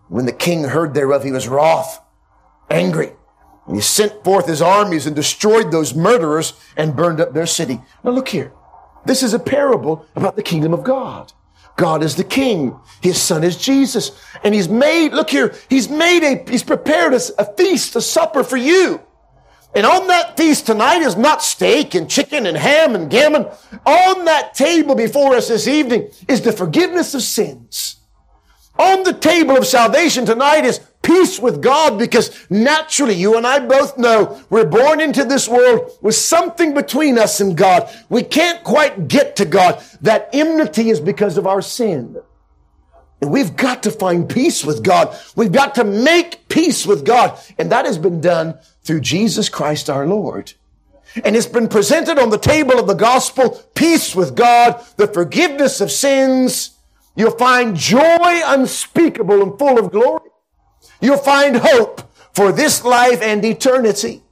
When 0.09 0.25
the 0.25 0.33
king 0.33 0.63
heard 0.63 0.93
thereof, 0.93 1.23
he 1.23 1.31
was 1.31 1.47
wroth, 1.47 2.01
angry. 2.71 3.13
And 3.67 3.75
he 3.75 3.81
sent 3.81 4.23
forth 4.23 4.47
his 4.47 4.63
armies 4.63 5.05
and 5.05 5.15
destroyed 5.15 5.71
those 5.71 5.93
murderers 5.93 6.53
and 6.75 6.95
burned 6.95 7.21
up 7.21 7.33
their 7.33 7.45
city. 7.45 7.79
Now 8.03 8.11
look 8.11 8.29
here. 8.29 8.51
This 9.05 9.21
is 9.21 9.35
a 9.35 9.39
parable 9.39 10.07
about 10.15 10.35
the 10.35 10.43
kingdom 10.43 10.73
of 10.73 10.83
God. 10.83 11.31
God 11.77 12.03
is 12.03 12.15
the 12.15 12.23
king. 12.23 12.77
His 13.01 13.21
son 13.21 13.43
is 13.43 13.57
Jesus. 13.57 14.11
And 14.43 14.55
he's 14.55 14.67
made, 14.67 15.13
look 15.13 15.29
here, 15.29 15.53
he's 15.69 15.87
made 15.87 16.23
a, 16.23 16.49
he's 16.49 16.63
prepared 16.63 17.13
a, 17.13 17.21
a 17.37 17.55
feast, 17.55 17.95
a 17.95 18.01
supper 18.01 18.43
for 18.43 18.57
you. 18.57 19.01
And 19.73 19.85
on 19.85 20.07
that 20.07 20.35
feast 20.35 20.65
tonight 20.65 21.01
is 21.01 21.15
not 21.15 21.41
steak 21.41 21.95
and 21.95 22.09
chicken 22.09 22.45
and 22.45 22.57
ham 22.57 22.93
and 22.93 23.09
gammon. 23.09 23.45
On 23.85 24.25
that 24.25 24.53
table 24.53 24.95
before 24.95 25.35
us 25.35 25.47
this 25.47 25.67
evening 25.67 26.11
is 26.27 26.41
the 26.41 26.51
forgiveness 26.51 27.13
of 27.13 27.21
sins. 27.21 27.97
On 28.77 29.03
the 29.03 29.13
table 29.13 29.57
of 29.57 29.65
salvation 29.65 30.25
tonight 30.25 30.65
is 30.65 30.79
peace 31.01 31.39
with 31.39 31.61
God 31.61 31.97
because 31.97 32.47
naturally 32.49 33.13
you 33.13 33.37
and 33.37 33.45
I 33.45 33.59
both 33.59 33.97
know 33.97 34.41
we're 34.49 34.65
born 34.65 34.99
into 34.99 35.23
this 35.23 35.47
world 35.47 35.97
with 36.01 36.15
something 36.15 36.73
between 36.73 37.17
us 37.17 37.39
and 37.39 37.55
God. 37.55 37.89
We 38.09 38.23
can't 38.23 38.63
quite 38.63 39.07
get 39.07 39.35
to 39.37 39.45
God. 39.45 39.83
That 40.01 40.29
enmity 40.33 40.89
is 40.89 40.99
because 40.99 41.37
of 41.37 41.47
our 41.47 41.61
sin. 41.61 42.17
And 43.21 43.31
we've 43.31 43.55
got 43.55 43.83
to 43.83 43.91
find 43.91 44.27
peace 44.27 44.65
with 44.65 44.83
God. 44.83 45.15
We've 45.35 45.51
got 45.51 45.75
to 45.75 45.83
make 45.83 46.47
peace 46.49 46.87
with 46.87 47.05
God. 47.05 47.39
And 47.59 47.71
that 47.71 47.85
has 47.85 47.99
been 47.99 48.19
done 48.19 48.57
through 48.83 49.01
Jesus 49.01 49.49
Christ 49.49 49.89
our 49.89 50.05
Lord. 50.05 50.53
And 51.23 51.35
it's 51.35 51.47
been 51.47 51.67
presented 51.67 52.17
on 52.17 52.29
the 52.29 52.37
table 52.37 52.79
of 52.79 52.87
the 52.87 52.93
gospel, 52.93 53.61
peace 53.75 54.15
with 54.15 54.35
God, 54.35 54.83
the 54.97 55.07
forgiveness 55.07 55.81
of 55.81 55.91
sins. 55.91 56.77
You'll 57.15 57.31
find 57.31 57.75
joy 57.75 58.41
unspeakable 58.45 59.41
and 59.41 59.59
full 59.59 59.77
of 59.77 59.91
glory. 59.91 60.29
You'll 61.01 61.17
find 61.17 61.57
hope 61.57 62.01
for 62.33 62.51
this 62.51 62.85
life 62.85 63.21
and 63.21 63.43
eternity. 63.43 64.23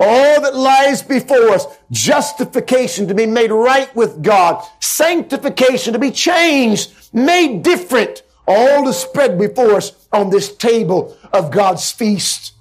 All 0.00 0.40
that 0.40 0.56
lies 0.56 1.02
before 1.02 1.50
us, 1.50 1.66
justification 1.90 3.06
to 3.08 3.14
be 3.14 3.26
made 3.26 3.50
right 3.50 3.94
with 3.94 4.22
God, 4.22 4.64
sanctification 4.80 5.92
to 5.92 5.98
be 5.98 6.10
changed, 6.10 6.92
made 7.12 7.62
different, 7.62 8.22
all 8.48 8.84
to 8.84 8.92
spread 8.92 9.38
before 9.38 9.74
us 9.74 10.08
on 10.10 10.30
this 10.30 10.56
table 10.56 11.16
of 11.32 11.50
God's 11.50 11.92
feast. 11.92 12.54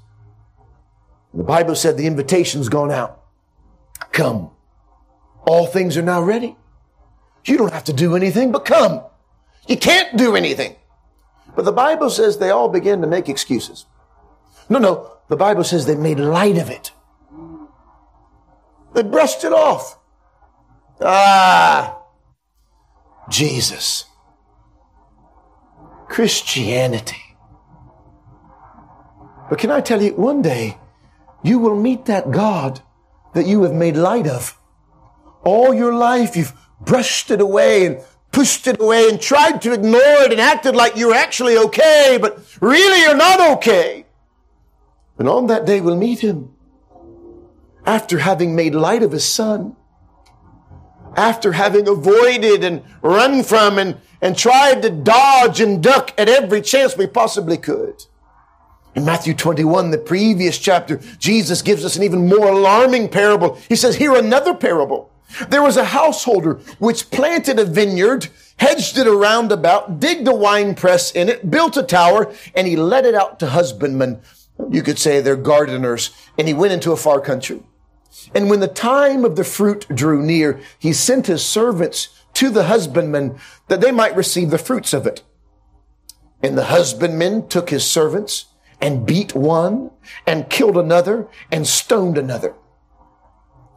The 1.33 1.43
Bible 1.43 1.75
said 1.75 1.97
the 1.97 2.07
invitation's 2.07 2.69
gone 2.69 2.91
out. 2.91 3.21
Come. 4.11 4.51
All 5.47 5.65
things 5.65 5.97
are 5.97 6.01
now 6.01 6.21
ready. 6.21 6.57
You 7.45 7.57
don't 7.57 7.73
have 7.73 7.85
to 7.85 7.93
do 7.93 8.15
anything 8.15 8.51
but 8.51 8.65
come. 8.65 9.03
You 9.67 9.77
can't 9.77 10.17
do 10.17 10.35
anything. 10.35 10.75
But 11.55 11.65
the 11.65 11.71
Bible 11.71 12.09
says 12.09 12.37
they 12.37 12.49
all 12.49 12.69
began 12.69 13.01
to 13.01 13.07
make 13.07 13.29
excuses. 13.29 13.85
No, 14.69 14.79
no. 14.79 15.11
The 15.29 15.37
Bible 15.37 15.63
says 15.63 15.85
they 15.85 15.95
made 15.95 16.19
light 16.19 16.57
of 16.57 16.69
it. 16.69 16.91
They 18.93 19.03
brushed 19.03 19.43
it 19.43 19.53
off. 19.53 19.97
Ah, 20.99 21.97
Jesus. 23.29 24.05
Christianity. 26.09 27.37
But 29.49 29.59
can 29.59 29.71
I 29.71 29.81
tell 29.81 30.01
you, 30.01 30.13
one 30.15 30.41
day 30.41 30.77
you 31.43 31.59
will 31.59 31.75
meet 31.75 32.05
that 32.05 32.31
God 32.31 32.81
that 33.33 33.45
you 33.45 33.63
have 33.63 33.73
made 33.73 33.95
light 33.95 34.27
of. 34.27 34.57
All 35.43 35.73
your 35.73 35.93
life 35.93 36.35
you've 36.35 36.53
brushed 36.79 37.31
it 37.31 37.41
away 37.41 37.85
and 37.85 38.01
pushed 38.31 38.67
it 38.67 38.79
away 38.79 39.09
and 39.09 39.19
tried 39.19 39.61
to 39.61 39.73
ignore 39.73 40.23
it 40.23 40.31
and 40.31 40.41
acted 40.41 40.75
like 40.75 40.95
you're 40.95 41.13
actually 41.13 41.57
okay, 41.57 42.17
but 42.21 42.39
really 42.61 43.01
you're 43.01 43.15
not 43.15 43.57
okay. 43.57 44.05
And 45.17 45.27
on 45.27 45.47
that 45.47 45.65
day 45.65 45.81
we'll 45.81 45.97
meet 45.97 46.19
him 46.19 46.53
after 47.85 48.19
having 48.19 48.55
made 48.55 48.75
light 48.75 49.03
of 49.03 49.11
his 49.11 49.25
son, 49.25 49.75
after 51.15 51.53
having 51.53 51.87
avoided 51.87 52.63
and 52.63 52.83
run 53.01 53.43
from 53.43 53.77
and, 53.77 53.97
and 54.21 54.37
tried 54.37 54.81
to 54.81 54.89
dodge 54.89 55.59
and 55.59 55.81
duck 55.81 56.13
at 56.17 56.29
every 56.29 56.61
chance 56.61 56.95
we 56.95 57.07
possibly 57.07 57.57
could. 57.57 58.05
In 58.93 59.05
Matthew 59.05 59.33
21, 59.33 59.91
the 59.91 59.97
previous 59.97 60.57
chapter, 60.57 60.99
Jesus 61.17 61.61
gives 61.61 61.85
us 61.85 61.95
an 61.95 62.03
even 62.03 62.27
more 62.27 62.49
alarming 62.49 63.09
parable. 63.09 63.55
He 63.69 63.75
says, 63.75 63.95
here 63.95 64.15
another 64.15 64.53
parable. 64.53 65.11
There 65.49 65.63
was 65.63 65.77
a 65.77 65.85
householder 65.85 66.55
which 66.79 67.09
planted 67.09 67.57
a 67.57 67.63
vineyard, 67.63 68.27
hedged 68.57 68.97
it 68.97 69.07
around 69.07 69.53
about, 69.53 70.01
digged 70.01 70.27
a 70.27 70.35
wine 70.35 70.75
press 70.75 71.11
in 71.11 71.29
it, 71.29 71.49
built 71.49 71.77
a 71.77 71.83
tower, 71.83 72.33
and 72.53 72.67
he 72.67 72.75
let 72.75 73.05
it 73.05 73.15
out 73.15 73.39
to 73.39 73.47
husbandmen. 73.47 74.21
You 74.69 74.83
could 74.83 74.99
say 74.99 75.21
they're 75.21 75.37
gardeners. 75.37 76.11
And 76.37 76.49
he 76.49 76.53
went 76.53 76.73
into 76.73 76.91
a 76.91 76.97
far 76.97 77.21
country. 77.21 77.63
And 78.35 78.49
when 78.49 78.59
the 78.59 78.67
time 78.67 79.23
of 79.23 79.37
the 79.37 79.45
fruit 79.45 79.87
drew 79.93 80.21
near, 80.21 80.59
he 80.77 80.91
sent 80.91 81.27
his 81.27 81.45
servants 81.45 82.09
to 82.33 82.49
the 82.49 82.65
husbandmen 82.65 83.37
that 83.69 83.79
they 83.79 83.91
might 83.91 84.15
receive 84.15 84.49
the 84.49 84.57
fruits 84.57 84.93
of 84.93 85.07
it. 85.07 85.23
And 86.43 86.57
the 86.57 86.65
husbandmen 86.65 87.47
took 87.47 87.69
his 87.69 87.85
servants 87.85 88.45
and 88.81 89.05
beat 89.05 89.35
one 89.35 89.91
and 90.25 90.49
killed 90.49 90.77
another 90.77 91.27
and 91.51 91.67
stoned 91.67 92.17
another. 92.17 92.55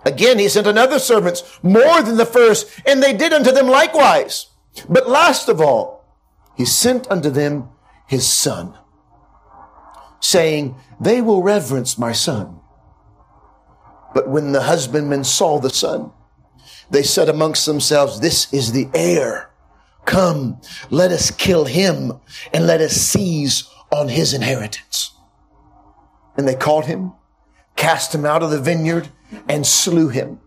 Again, 0.04 0.38
he 0.38 0.48
sent 0.48 0.66
another 0.66 0.98
servants 0.98 1.42
more 1.62 2.02
than 2.02 2.16
the 2.16 2.26
first, 2.26 2.68
and 2.86 3.02
they 3.02 3.14
did 3.14 3.32
unto 3.32 3.52
them 3.52 3.68
likewise. 3.68 4.46
But 4.88 5.08
last 5.08 5.48
of 5.48 5.60
all, 5.60 6.04
he 6.56 6.64
sent 6.64 7.10
unto 7.10 7.30
them 7.30 7.68
his 8.06 8.26
son, 8.26 8.76
saying, 10.20 10.76
They 11.00 11.20
will 11.22 11.42
reverence 11.42 11.98
my 11.98 12.12
son. 12.12 12.60
But 14.14 14.28
when 14.28 14.52
the 14.52 14.62
husbandmen 14.62 15.24
saw 15.24 15.58
the 15.58 15.70
son, 15.70 16.12
they 16.90 17.02
said 17.02 17.28
amongst 17.28 17.66
themselves, 17.66 18.20
This 18.20 18.52
is 18.52 18.72
the 18.72 18.88
heir. 18.94 19.50
Come, 20.04 20.60
let 20.90 21.12
us 21.12 21.30
kill 21.30 21.64
him 21.64 22.20
and 22.52 22.66
let 22.66 22.82
us 22.82 22.92
seize 22.92 23.68
on 23.94 24.08
his 24.08 24.34
inheritance. 24.34 25.12
And 26.36 26.48
they 26.48 26.56
caught 26.56 26.86
him, 26.86 27.12
cast 27.76 28.14
him 28.14 28.26
out 28.26 28.42
of 28.42 28.50
the 28.50 28.60
vineyard, 28.60 29.08
and 29.48 29.66
slew 29.66 30.08
him. 30.08 30.40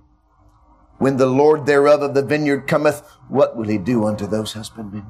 When 0.97 1.17
the 1.17 1.27
Lord 1.27 1.65
thereof 1.65 2.01
of 2.01 2.13
the 2.13 2.23
vineyard 2.23 2.67
cometh, 2.67 3.07
what 3.29 3.55
will 3.55 3.67
he 3.67 3.77
do 3.77 4.05
unto 4.05 4.27
those 4.27 4.53
husbandmen? 4.53 5.05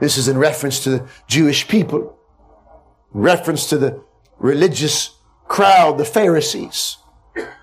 This 0.00 0.16
is 0.16 0.28
in 0.28 0.38
reference 0.38 0.80
to 0.80 0.90
the 0.90 1.08
Jewish 1.26 1.68
people, 1.68 2.18
reference 3.12 3.68
to 3.68 3.78
the 3.78 4.02
religious 4.38 5.16
crowd, 5.46 5.98
the 5.98 6.04
Pharisees. 6.04 6.96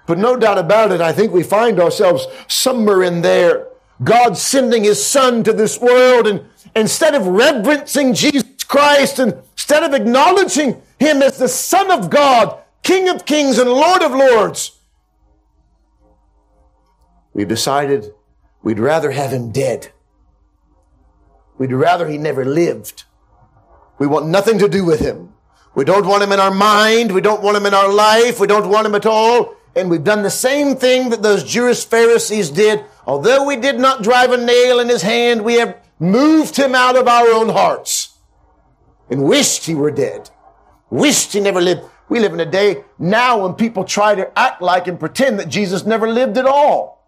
But 0.07 0.19
no 0.19 0.37
doubt 0.37 0.57
about 0.57 0.91
it, 0.91 1.01
I 1.01 1.11
think 1.11 1.33
we 1.33 1.43
find 1.43 1.79
ourselves 1.79 2.27
somewhere 2.47 3.03
in 3.03 3.21
there. 3.21 3.67
God 4.03 4.37
sending 4.37 4.83
his 4.83 5.03
son 5.03 5.43
to 5.43 5.53
this 5.53 5.79
world 5.79 6.27
and 6.27 6.45
instead 6.75 7.15
of 7.15 7.27
reverencing 7.27 8.13
Jesus 8.13 8.43
Christ 8.67 9.19
instead 9.19 9.83
of 9.83 9.93
acknowledging 9.93 10.81
him 10.99 11.21
as 11.21 11.37
the 11.37 11.47
son 11.47 11.91
of 11.91 12.09
God, 12.09 12.59
King 12.83 13.09
of 13.09 13.25
kings 13.25 13.57
and 13.57 13.69
Lord 13.69 14.03
of 14.03 14.11
lords, 14.11 14.77
we've 17.33 17.47
decided 17.47 18.13
we'd 18.61 18.79
rather 18.79 19.11
have 19.11 19.31
him 19.31 19.51
dead. 19.51 19.91
We'd 21.57 21.71
rather 21.71 22.07
he 22.07 22.17
never 22.17 22.45
lived. 22.45 23.05
We 23.97 24.07
want 24.07 24.27
nothing 24.27 24.59
to 24.59 24.69
do 24.69 24.85
with 24.85 24.99
him. 24.99 25.33
We 25.73 25.85
don't 25.85 26.05
want 26.05 26.23
him 26.23 26.31
in 26.31 26.39
our 26.39 26.53
mind. 26.53 27.11
We 27.11 27.21
don't 27.21 27.41
want 27.41 27.57
him 27.57 27.65
in 27.65 27.73
our 27.73 27.91
life. 27.91 28.39
We 28.39 28.47
don't 28.47 28.69
want 28.69 28.87
him 28.87 28.95
at 28.95 29.05
all. 29.05 29.55
And 29.75 29.89
we've 29.89 30.03
done 30.03 30.23
the 30.23 30.29
same 30.29 30.75
thing 30.75 31.09
that 31.09 31.21
those 31.21 31.43
Jewish 31.43 31.85
Pharisees 31.85 32.49
did. 32.49 32.83
Although 33.05 33.45
we 33.45 33.55
did 33.57 33.79
not 33.79 34.03
drive 34.03 34.31
a 34.31 34.37
nail 34.37 34.79
in 34.79 34.89
his 34.89 35.01
hand, 35.01 35.43
we 35.43 35.55
have 35.55 35.77
moved 35.99 36.55
him 36.55 36.75
out 36.75 36.95
of 36.95 37.07
our 37.07 37.27
own 37.27 37.49
hearts 37.49 37.94
and 39.09 39.23
wished 39.23 39.65
he 39.65 39.75
were 39.75 39.91
dead. 39.91 40.29
Wished 40.89 41.33
he 41.33 41.39
never 41.39 41.61
lived. 41.61 41.83
We 42.09 42.19
live 42.19 42.33
in 42.33 42.39
a 42.39 42.45
day 42.45 42.83
now 42.99 43.43
when 43.43 43.55
people 43.55 43.83
try 43.83 44.15
to 44.15 44.37
act 44.37 44.61
like 44.61 44.87
and 44.87 44.99
pretend 44.99 45.39
that 45.39 45.49
Jesus 45.49 45.85
never 45.85 46.07
lived 46.07 46.37
at 46.37 46.45
all. 46.45 47.03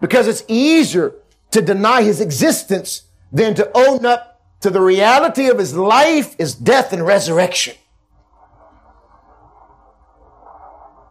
Because 0.00 0.26
it's 0.26 0.44
easier 0.48 1.14
to 1.52 1.62
deny 1.62 2.02
his 2.02 2.20
existence 2.20 3.02
than 3.30 3.54
to 3.54 3.70
own 3.74 4.04
up 4.04 4.40
to 4.60 4.70
the 4.70 4.80
reality 4.80 5.48
of 5.48 5.58
his 5.58 5.76
life, 5.76 6.36
his 6.38 6.54
death, 6.54 6.92
and 6.92 7.06
resurrection. 7.06 7.76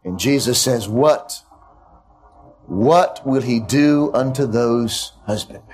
And 0.04 0.20
Jesus 0.20 0.60
says, 0.60 0.88
What? 0.88 1.42
What 2.66 3.26
will 3.26 3.42
he 3.42 3.60
do 3.60 4.12
unto 4.14 4.46
those 4.46 5.14
husbandmen? 5.26 5.71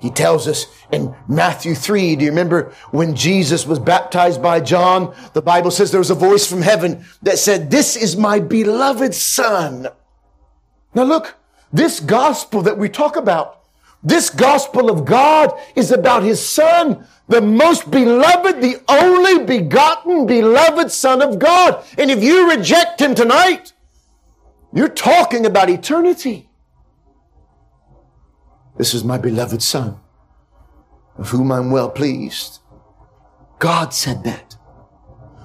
He 0.00 0.10
tells 0.10 0.46
us 0.46 0.66
in 0.92 1.14
Matthew 1.26 1.74
3, 1.74 2.16
do 2.16 2.24
you 2.24 2.30
remember 2.30 2.72
when 2.92 3.16
Jesus 3.16 3.66
was 3.66 3.78
baptized 3.78 4.40
by 4.40 4.60
John? 4.60 5.14
The 5.32 5.42
Bible 5.42 5.70
says 5.70 5.90
there 5.90 5.98
was 5.98 6.10
a 6.10 6.14
voice 6.14 6.46
from 6.46 6.62
heaven 6.62 7.04
that 7.22 7.38
said, 7.38 7.70
this 7.70 7.96
is 7.96 8.16
my 8.16 8.38
beloved 8.38 9.12
son. 9.12 9.88
Now 10.94 11.02
look, 11.02 11.34
this 11.72 12.00
gospel 12.00 12.62
that 12.62 12.78
we 12.78 12.88
talk 12.88 13.16
about, 13.16 13.64
this 14.02 14.30
gospel 14.30 14.88
of 14.88 15.04
God 15.04 15.52
is 15.74 15.90
about 15.90 16.22
his 16.22 16.40
son, 16.40 17.04
the 17.26 17.40
most 17.40 17.90
beloved, 17.90 18.62
the 18.62 18.80
only 18.88 19.44
begotten 19.44 20.26
beloved 20.26 20.92
son 20.92 21.20
of 21.20 21.40
God. 21.40 21.84
And 21.98 22.10
if 22.10 22.22
you 22.22 22.48
reject 22.48 23.00
him 23.00 23.16
tonight, 23.16 23.72
you're 24.72 24.88
talking 24.88 25.44
about 25.44 25.68
eternity. 25.68 26.47
This 28.78 28.94
is 28.94 29.02
my 29.02 29.18
beloved 29.18 29.60
Son, 29.60 29.98
of 31.18 31.30
whom 31.30 31.50
I'm 31.50 31.72
well 31.72 31.90
pleased. 31.90 32.60
God 33.58 33.92
said 33.92 34.22
that. 34.22 34.54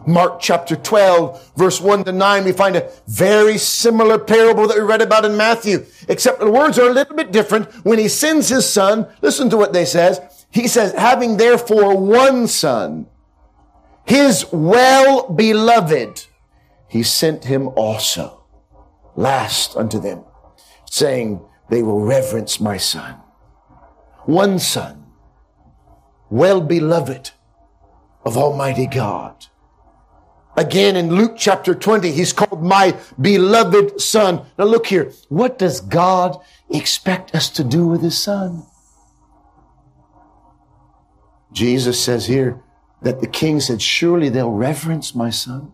Mark 0.05 0.39
chapter 0.39 0.75
12, 0.75 1.53
verse 1.55 1.81
1 1.81 2.03
to 2.03 2.11
9, 2.11 2.43
we 2.43 2.51
find 2.51 2.75
a 2.75 2.91
very 3.07 3.57
similar 3.57 4.19
parable 4.19 4.67
that 4.67 4.77
we 4.77 4.83
read 4.83 5.01
about 5.01 5.25
in 5.25 5.35
Matthew, 5.35 5.85
except 6.07 6.41
the 6.41 6.51
words 6.51 6.77
are 6.77 6.89
a 6.89 6.93
little 6.93 7.15
bit 7.15 7.31
different. 7.31 7.73
When 7.83 7.97
he 7.97 8.07
sends 8.07 8.49
his 8.49 8.69
son, 8.69 9.07
listen 9.21 9.49
to 9.49 9.57
what 9.57 9.73
they 9.73 9.85
says. 9.85 10.19
He 10.51 10.67
says, 10.67 10.93
having 10.93 11.37
therefore 11.37 11.97
one 11.97 12.47
son, 12.47 13.07
his 14.05 14.45
well 14.51 15.27
beloved, 15.31 16.27
he 16.87 17.01
sent 17.01 17.45
him 17.45 17.69
also 17.69 18.43
last 19.15 19.75
unto 19.75 19.99
them, 19.99 20.23
saying, 20.85 21.41
they 21.69 21.81
will 21.81 22.01
reverence 22.01 22.59
my 22.59 22.77
son. 22.77 23.22
One 24.25 24.59
son, 24.59 25.05
well 26.29 26.61
beloved 26.61 27.31
of 28.25 28.37
Almighty 28.37 28.87
God. 28.87 29.47
Again 30.55 30.95
in 30.95 31.15
Luke 31.15 31.33
chapter 31.35 31.73
20, 31.73 32.11
he's 32.11 32.31
called 32.31 32.63
my 32.63 32.95
beloved 33.19 33.99
son. 33.99 34.45
Now 34.57 34.65
look 34.65 34.87
here. 34.87 35.11
What 35.29 35.57
does 35.57 35.81
God 35.81 36.39
expect 36.69 37.33
us 37.33 37.49
to 37.51 37.63
do 37.63 37.87
with 37.87 38.01
his 38.01 38.17
son? 38.17 38.65
Jesus 41.51 42.03
says 42.03 42.27
here 42.27 42.61
that 43.01 43.19
the 43.19 43.27
king 43.27 43.59
said, 43.59 43.81
surely 43.81 44.29
they'll 44.29 44.51
reverence 44.51 45.13
my 45.13 45.29
son. 45.29 45.73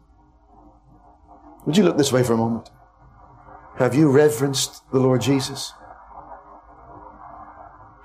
Would 1.65 1.77
you 1.77 1.83
look 1.83 1.97
this 1.97 2.11
way 2.11 2.23
for 2.23 2.33
a 2.33 2.37
moment? 2.37 2.69
Have 3.77 3.95
you 3.95 4.09
reverenced 4.09 4.89
the 4.91 4.99
Lord 4.99 5.21
Jesus? 5.21 5.73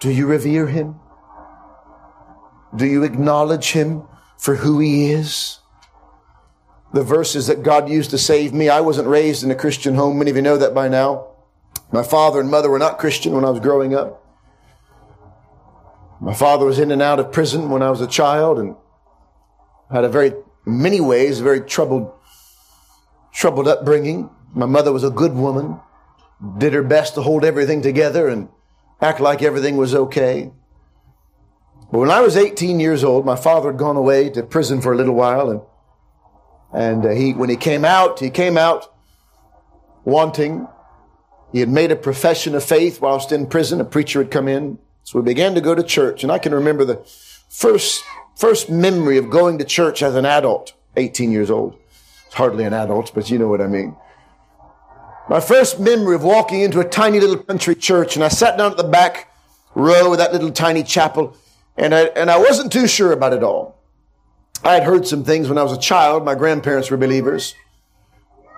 Do 0.04 0.10
you 0.10 0.26
revere 0.26 0.66
him? 0.66 0.96
Do 2.76 2.84
you 2.84 3.04
acknowledge 3.04 3.72
him 3.72 4.02
for 4.36 4.56
who 4.56 4.78
he 4.78 5.10
is? 5.10 5.60
The 6.92 7.02
verses 7.02 7.46
that 7.46 7.62
God 7.62 7.88
used 7.88 8.10
to 8.10 8.18
save 8.18 8.52
me, 8.52 8.68
I 8.68 8.82
wasn't 8.82 9.08
raised 9.08 9.42
in 9.42 9.50
a 9.50 9.54
Christian 9.54 9.94
home. 9.94 10.18
Many 10.18 10.30
of 10.30 10.36
you 10.36 10.42
know 10.42 10.58
that 10.58 10.74
by 10.74 10.88
now. 10.88 11.28
My 11.90 12.02
father 12.02 12.38
and 12.38 12.50
mother 12.50 12.68
were 12.68 12.78
not 12.78 12.98
Christian 12.98 13.32
when 13.32 13.46
I 13.46 13.50
was 13.50 13.60
growing 13.60 13.94
up. 13.94 14.22
My 16.20 16.34
father 16.34 16.66
was 16.66 16.78
in 16.78 16.90
and 16.90 17.00
out 17.00 17.18
of 17.18 17.32
prison 17.32 17.70
when 17.70 17.80
I 17.80 17.88
was 17.88 18.02
a 18.02 18.06
child 18.06 18.58
and 18.58 18.76
had 19.90 20.04
a 20.04 20.10
very, 20.10 20.34
many 20.66 21.00
ways, 21.00 21.40
a 21.40 21.42
very 21.42 21.62
troubled, 21.62 22.12
troubled 23.32 23.68
upbringing. 23.68 24.28
My 24.52 24.66
mother 24.66 24.92
was 24.92 25.02
a 25.02 25.08
good 25.08 25.32
woman, 25.32 25.80
did 26.58 26.74
her 26.74 26.82
best 26.82 27.14
to 27.14 27.22
hold 27.22 27.42
everything 27.42 27.80
together 27.80 28.28
and 28.28 28.50
act 29.04 29.20
like 29.20 29.42
everything 29.42 29.76
was 29.76 29.94
okay. 29.94 30.50
But 31.92 31.98
when 31.98 32.10
I 32.10 32.22
was 32.22 32.36
18 32.36 32.80
years 32.80 33.04
old, 33.04 33.24
my 33.24 33.36
father 33.36 33.70
had 33.70 33.78
gone 33.78 33.96
away 33.96 34.30
to 34.30 34.42
prison 34.42 34.80
for 34.80 34.92
a 34.92 34.96
little 34.96 35.14
while, 35.14 35.50
and 35.50 35.60
and 36.72 37.06
uh, 37.06 37.10
he 37.10 37.34
when 37.34 37.50
he 37.50 37.56
came 37.56 37.84
out, 37.84 38.18
he 38.18 38.30
came 38.30 38.58
out 38.58 38.92
wanting. 40.04 40.66
He 41.52 41.60
had 41.60 41.68
made 41.68 41.92
a 41.92 41.96
profession 41.96 42.56
of 42.56 42.64
faith 42.64 43.00
whilst 43.00 43.30
in 43.30 43.46
prison. 43.46 43.80
A 43.80 43.84
preacher 43.84 44.18
had 44.18 44.32
come 44.32 44.48
in, 44.48 44.78
so 45.04 45.20
we 45.20 45.24
began 45.24 45.54
to 45.54 45.60
go 45.60 45.74
to 45.74 45.84
church. 45.84 46.24
And 46.24 46.32
I 46.32 46.38
can 46.38 46.52
remember 46.52 46.84
the 46.84 47.04
first 47.48 48.02
first 48.34 48.68
memory 48.68 49.18
of 49.18 49.30
going 49.30 49.58
to 49.58 49.64
church 49.64 50.02
as 50.02 50.16
an 50.16 50.24
adult, 50.24 50.72
18 50.96 51.30
years 51.30 51.50
old. 51.50 51.78
It's 52.26 52.34
hardly 52.34 52.64
an 52.64 52.72
adult, 52.72 53.12
but 53.14 53.30
you 53.30 53.38
know 53.38 53.48
what 53.48 53.60
I 53.60 53.68
mean. 53.68 53.94
My 55.28 55.40
first 55.40 55.80
memory 55.80 56.14
of 56.14 56.22
walking 56.22 56.60
into 56.60 56.80
a 56.80 56.84
tiny 56.84 57.18
little 57.18 57.38
country 57.38 57.74
church, 57.74 58.14
and 58.14 58.24
I 58.24 58.28
sat 58.28 58.58
down 58.58 58.72
at 58.72 58.76
the 58.76 58.84
back 58.84 59.32
row 59.74 60.12
of 60.12 60.18
that 60.18 60.34
little 60.34 60.50
tiny 60.50 60.82
chapel, 60.82 61.34
and 61.78 61.94
I, 61.94 62.02
and 62.16 62.30
I 62.30 62.36
wasn't 62.36 62.70
too 62.70 62.86
sure 62.86 63.10
about 63.10 63.32
it 63.32 63.42
all. 63.42 63.80
I 64.62 64.74
had 64.74 64.84
heard 64.84 65.06
some 65.06 65.24
things 65.24 65.48
when 65.48 65.56
I 65.56 65.62
was 65.62 65.72
a 65.72 65.80
child. 65.80 66.24
My 66.24 66.34
grandparents 66.34 66.90
were 66.90 66.98
believers. 66.98 67.54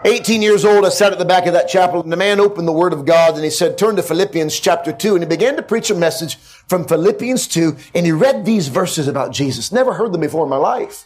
18 0.05 0.43
years 0.43 0.65
old, 0.65 0.85
I 0.85 0.89
sat 0.89 1.13
at 1.13 1.19
the 1.19 1.25
back 1.25 1.47
of 1.47 1.53
that 1.53 1.69
chapel, 1.69 2.03
and 2.03 2.13
the 2.13 2.17
man 2.17 2.41
opened 2.41 2.67
the 2.67 2.73
Word 2.73 2.93
of 2.93 3.07
God, 3.07 3.35
and 3.35 3.45
he 3.45 3.51
said, 3.51 3.79
Turn 3.79 3.95
to 3.97 4.03
Philippians 4.03 4.59
chapter 4.59 4.93
2, 4.93 5.15
and 5.15 5.23
he 5.23 5.29
began 5.29 5.57
to 5.57 5.63
preach 5.63 5.91
a 5.91 5.95
message 5.95 6.35
from 6.35 6.87
Philippians 6.87 7.47
2, 7.47 7.77
and 7.95 8.05
he 8.05 8.13
read 8.13 8.45
these 8.45 8.69
verses 8.69 9.07
about 9.07 9.33
Jesus. 9.33 9.73
Never 9.73 9.95
heard 9.95 10.13
them 10.13 10.21
before 10.21 10.45
in 10.45 10.51
my 10.51 10.57
life. 10.57 11.05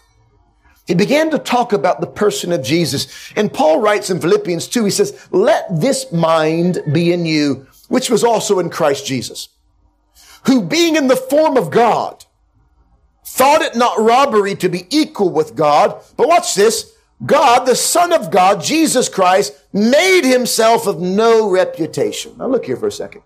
He 0.87 0.95
began 0.95 1.31
to 1.31 1.39
talk 1.39 1.73
about 1.73 2.01
the 2.01 2.07
person 2.07 2.53
of 2.53 2.63
Jesus. 2.63 3.33
And 3.37 3.53
Paul 3.53 3.81
writes 3.81 4.11
in 4.11 4.21
Philippians 4.21 4.67
2, 4.67 4.85
he 4.85 4.91
says, 4.91 5.29
let 5.31 5.81
this 5.81 6.11
mind 6.11 6.83
be 6.93 7.13
in 7.13 7.25
you, 7.27 7.67
which 7.89 8.11
was 8.11 8.25
also 8.25 8.59
in 8.59 8.71
Christ 8.71 9.07
Jesus, 9.07 9.49
who 10.47 10.63
being 10.63 10.97
in 10.97 11.07
the 11.07 11.17
form 11.17 11.57
of 11.57 11.71
God, 11.71 12.25
thought 13.25 13.63
it 13.63 13.77
not 13.77 14.01
robbery 14.01 14.57
to 14.57 14.69
be 14.69 14.87
equal 14.91 15.31
with 15.31 15.55
God. 15.55 16.01
But 16.17 16.29
watch 16.29 16.55
this. 16.55 16.93
God, 17.25 17.67
the 17.67 17.77
Son 17.77 18.13
of 18.13 18.31
God, 18.31 18.63
Jesus 18.63 19.09
Christ, 19.09 19.53
made 19.73 20.25
himself 20.25 20.87
of 20.87 21.01
no 21.01 21.51
reputation. 21.51 22.37
Now 22.39 22.47
look 22.47 22.65
here 22.65 22.77
for 22.77 22.87
a 22.87 22.93
second. 22.93 23.23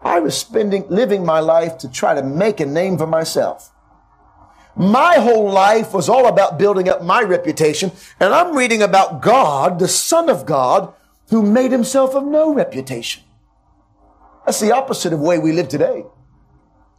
I 0.00 0.20
was 0.20 0.38
spending, 0.38 0.88
living 0.88 1.26
my 1.26 1.40
life 1.40 1.76
to 1.78 1.90
try 1.90 2.14
to 2.14 2.22
make 2.22 2.60
a 2.60 2.66
name 2.66 2.96
for 2.96 3.06
myself. 3.06 3.72
My 4.76 5.14
whole 5.14 5.50
life 5.50 5.92
was 5.92 6.08
all 6.08 6.26
about 6.26 6.58
building 6.58 6.88
up 6.88 7.02
my 7.02 7.22
reputation. 7.22 7.92
And 8.18 8.34
I'm 8.34 8.56
reading 8.56 8.82
about 8.82 9.22
God, 9.22 9.78
the 9.78 9.88
Son 9.88 10.28
of 10.28 10.46
God, 10.46 10.92
who 11.30 11.42
made 11.42 11.70
himself 11.70 12.14
of 12.14 12.24
no 12.24 12.52
reputation. 12.52 13.22
That's 14.44 14.60
the 14.60 14.72
opposite 14.72 15.12
of 15.12 15.20
the 15.20 15.24
way 15.24 15.38
we 15.38 15.52
live 15.52 15.68
today. 15.68 16.04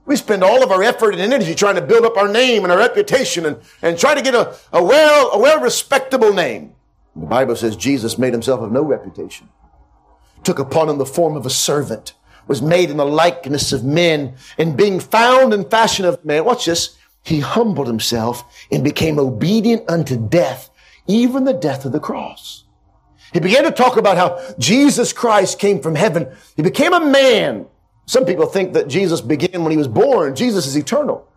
We 0.05 0.15
spend 0.15 0.43
all 0.43 0.63
of 0.63 0.71
our 0.71 0.83
effort 0.83 1.13
and 1.13 1.21
energy 1.21 1.55
trying 1.55 1.75
to 1.75 1.81
build 1.81 2.05
up 2.05 2.17
our 2.17 2.27
name 2.27 2.63
and 2.63 2.71
our 2.71 2.77
reputation 2.77 3.45
and, 3.45 3.57
and 3.81 3.97
try 3.97 4.13
to 4.13 4.21
get 4.21 4.35
a, 4.35 4.55
a 4.71 4.83
well, 4.83 5.31
a 5.33 5.39
well 5.39 5.59
respectable 5.59 6.33
name. 6.33 6.75
The 7.15 7.25
Bible 7.25 7.55
says 7.55 7.75
Jesus 7.75 8.17
made 8.17 8.33
himself 8.33 8.61
of 8.61 8.71
no 8.71 8.83
reputation, 8.83 9.49
took 10.43 10.59
upon 10.59 10.89
him 10.89 10.97
the 10.97 11.05
form 11.05 11.35
of 11.35 11.45
a 11.45 11.49
servant, 11.49 12.13
was 12.47 12.61
made 12.61 12.89
in 12.89 12.97
the 12.97 13.05
likeness 13.05 13.71
of 13.71 13.83
men, 13.83 14.35
and 14.57 14.77
being 14.77 14.99
found 14.99 15.53
in 15.53 15.67
fashion 15.69 16.05
of 16.05 16.23
man. 16.23 16.45
Watch 16.45 16.65
this 16.65 16.94
he 17.25 17.39
humbled 17.39 17.87
himself 17.87 18.45
and 18.71 18.83
became 18.83 19.19
obedient 19.19 19.89
unto 19.89 20.15
death, 20.15 20.69
even 21.07 21.43
the 21.43 21.53
death 21.53 21.83
of 21.83 21.91
the 21.91 21.99
cross. 21.99 22.65
He 23.33 23.39
began 23.39 23.63
to 23.63 23.71
talk 23.71 23.97
about 23.97 24.15
how 24.15 24.55
Jesus 24.59 25.11
Christ 25.11 25.59
came 25.59 25.81
from 25.81 25.95
heaven. 25.95 26.27
He 26.55 26.61
became 26.61 26.93
a 26.93 27.03
man. 27.03 27.65
Some 28.05 28.25
people 28.25 28.45
think 28.45 28.73
that 28.73 28.87
Jesus 28.87 29.21
began 29.21 29.63
when 29.63 29.71
he 29.71 29.77
was 29.77 29.87
born. 29.87 30.35
Jesus 30.35 30.67
is 30.67 30.77
eternal. 30.77 31.27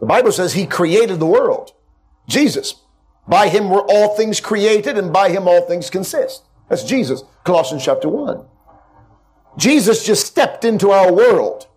The 0.00 0.06
Bible 0.06 0.32
says 0.32 0.52
he 0.52 0.66
created 0.66 1.20
the 1.20 1.26
world. 1.26 1.72
Jesus. 2.28 2.74
By 3.28 3.48
him 3.48 3.70
were 3.70 3.84
all 3.88 4.16
things 4.16 4.40
created 4.40 4.98
and 4.98 5.12
by 5.12 5.30
him 5.30 5.46
all 5.46 5.62
things 5.62 5.90
consist. 5.90 6.42
That's 6.68 6.82
Jesus. 6.82 7.22
Colossians 7.44 7.84
chapter 7.84 8.08
1. 8.08 8.44
Jesus 9.56 10.04
just 10.04 10.26
stepped 10.26 10.64
into 10.64 10.90
our 10.90 11.12
world 11.12 11.68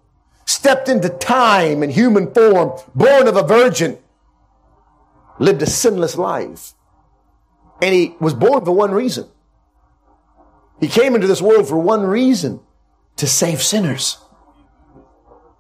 stepped 0.50 0.90
into 0.90 1.10
time 1.10 1.84
in 1.84 1.92
human 1.92 2.34
form, 2.34 2.72
born 2.96 3.28
of 3.28 3.38
a 3.38 3.44
virgin, 3.44 4.00
lived 5.38 5.62
a 5.62 5.68
sinless 5.68 6.18
life. 6.18 6.74
And 7.84 7.94
he 7.94 8.16
was 8.20 8.34
born 8.34 8.66
for 8.66 8.72
one 8.72 8.90
reason. 8.90 9.28
He 10.80 10.88
came 10.88 11.14
into 11.14 11.28
this 11.28 11.40
world 11.40 11.68
for 11.68 11.78
one 11.78 12.02
reason 12.02 12.62
to 13.18 13.28
save 13.28 13.62
sinners. 13.62 14.18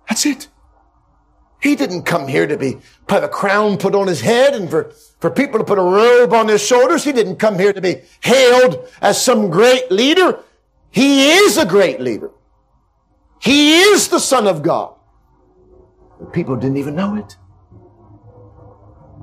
That's 0.07 0.25
it. 0.25 0.47
He 1.61 1.75
didn't 1.75 2.03
come 2.03 2.27
here 2.27 2.47
to 2.47 2.57
be 2.57 2.77
have 3.09 3.23
a 3.23 3.27
crown 3.27 3.77
put 3.77 3.93
on 3.93 4.07
his 4.07 4.21
head 4.21 4.55
and 4.55 4.71
for, 4.71 4.91
for 5.19 5.29
people 5.29 5.59
to 5.59 5.65
put 5.65 5.77
a 5.77 5.83
robe 5.83 6.33
on 6.33 6.47
his 6.47 6.65
shoulders. 6.65 7.03
He 7.03 7.11
didn't 7.11 7.35
come 7.35 7.59
here 7.59 7.73
to 7.73 7.81
be 7.81 8.01
hailed 8.21 8.87
as 9.01 9.23
some 9.23 9.51
great 9.51 9.91
leader. 9.91 10.39
He 10.89 11.29
is 11.29 11.57
a 11.57 11.65
great 11.65 11.99
leader. 11.99 12.31
He 13.39 13.79
is 13.79 14.09
the 14.09 14.19
Son 14.19 14.47
of 14.47 14.61
God. 14.61 14.95
But 16.19 16.33
people 16.33 16.55
didn't 16.55 16.77
even 16.77 16.95
know 16.95 17.15
it. 17.15 17.37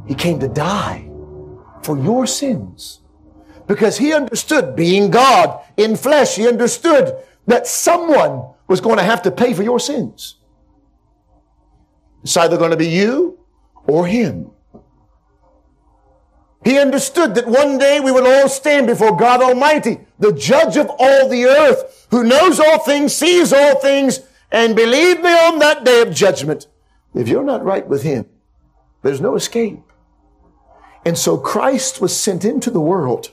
He 0.07 0.15
came 0.15 0.39
to 0.41 0.49
die 0.49 1.11
for 1.83 1.99
your 1.99 2.27
sins 2.27 3.01
because 3.67 3.99
he 3.99 4.13
understood 4.15 4.77
being 4.77 5.11
God 5.11 5.61
in 5.77 5.97
flesh. 5.97 6.37
He 6.37 6.49
understood 6.49 7.17
that 7.47 7.67
someone 7.67 8.49
was 8.69 8.81
going 8.81 8.99
to 8.99 9.05
have 9.05 9.23
to 9.23 9.31
pay 9.31 9.53
for 9.53 9.63
your 9.63 9.81
sins. 9.81 10.37
It's 12.23 12.37
either 12.37 12.57
going 12.57 12.71
to 12.71 12.77
be 12.77 12.89
you 12.89 13.39
or 13.87 14.07
him. 14.07 14.51
He 16.67 16.81
understood 16.81 17.37
that 17.37 17.47
one 17.47 17.79
day 17.79 18.01
we 18.01 18.11
would 18.11 18.27
all 18.27 18.49
stand 18.49 18.89
before 18.89 19.17
God 19.17 19.41
Almighty, 19.41 20.01
the 20.19 20.33
judge 20.33 20.77
of 20.77 20.91
all 20.99 21.29
the 21.29 21.45
earth, 21.45 22.09
who 22.11 22.25
knows 22.25 22.59
all 22.59 22.81
things, 22.81 23.15
sees 23.15 23.53
all 23.53 23.79
things, 23.79 24.19
and 24.51 24.75
believe 24.75 25.23
me 25.23 25.31
on 25.31 25.61
that 25.61 25.85
day 25.85 26.03
of 26.03 26.13
judgment, 26.13 26.67
if 27.15 27.29
you're 27.29 27.45
not 27.45 27.65
right 27.65 27.87
with 27.87 28.03
Him, 28.03 28.27
there's 29.03 29.21
no 29.21 29.37
escape. 29.37 29.79
And 31.05 31.17
so 31.17 31.39
Christ 31.39 32.01
was 32.01 32.21
sent 32.21 32.45
into 32.45 32.73
the 32.73 32.81
world. 32.81 33.33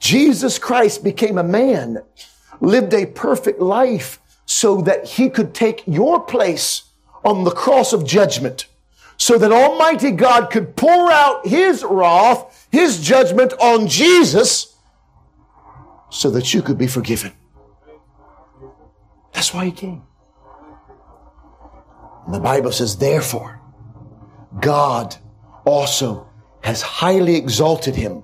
Jesus 0.00 0.58
Christ 0.58 1.04
became 1.04 1.38
a 1.38 1.44
man, 1.44 2.02
lived 2.60 2.94
a 2.94 3.06
perfect 3.06 3.60
life 3.60 4.18
so 4.44 4.80
that 4.80 5.06
He 5.06 5.30
could 5.30 5.54
take 5.54 5.84
your 5.86 6.18
place 6.18 6.82
on 7.24 7.44
the 7.44 7.52
cross 7.52 7.92
of 7.92 8.04
judgment 8.04 8.66
so 9.18 9.36
that 9.36 9.52
Almighty 9.52 10.12
God 10.12 10.50
could 10.50 10.74
pour 10.74 11.12
out 11.12 11.46
His 11.46 11.84
wrath, 11.84 12.66
His 12.72 13.00
judgment 13.00 13.52
on 13.60 13.86
Jesus 13.86 14.74
so 16.08 16.30
that 16.30 16.54
you 16.54 16.62
could 16.62 16.78
be 16.78 16.86
forgiven. 16.86 17.32
That's 19.34 19.52
why 19.52 19.66
He 19.66 19.72
came. 19.72 20.02
And 22.24 22.34
the 22.34 22.40
Bible 22.40 22.72
says, 22.72 22.96
therefore, 22.96 23.60
God 24.60 25.16
also 25.64 26.28
has 26.62 26.82
highly 26.82 27.36
exalted 27.36 27.94
him 27.94 28.22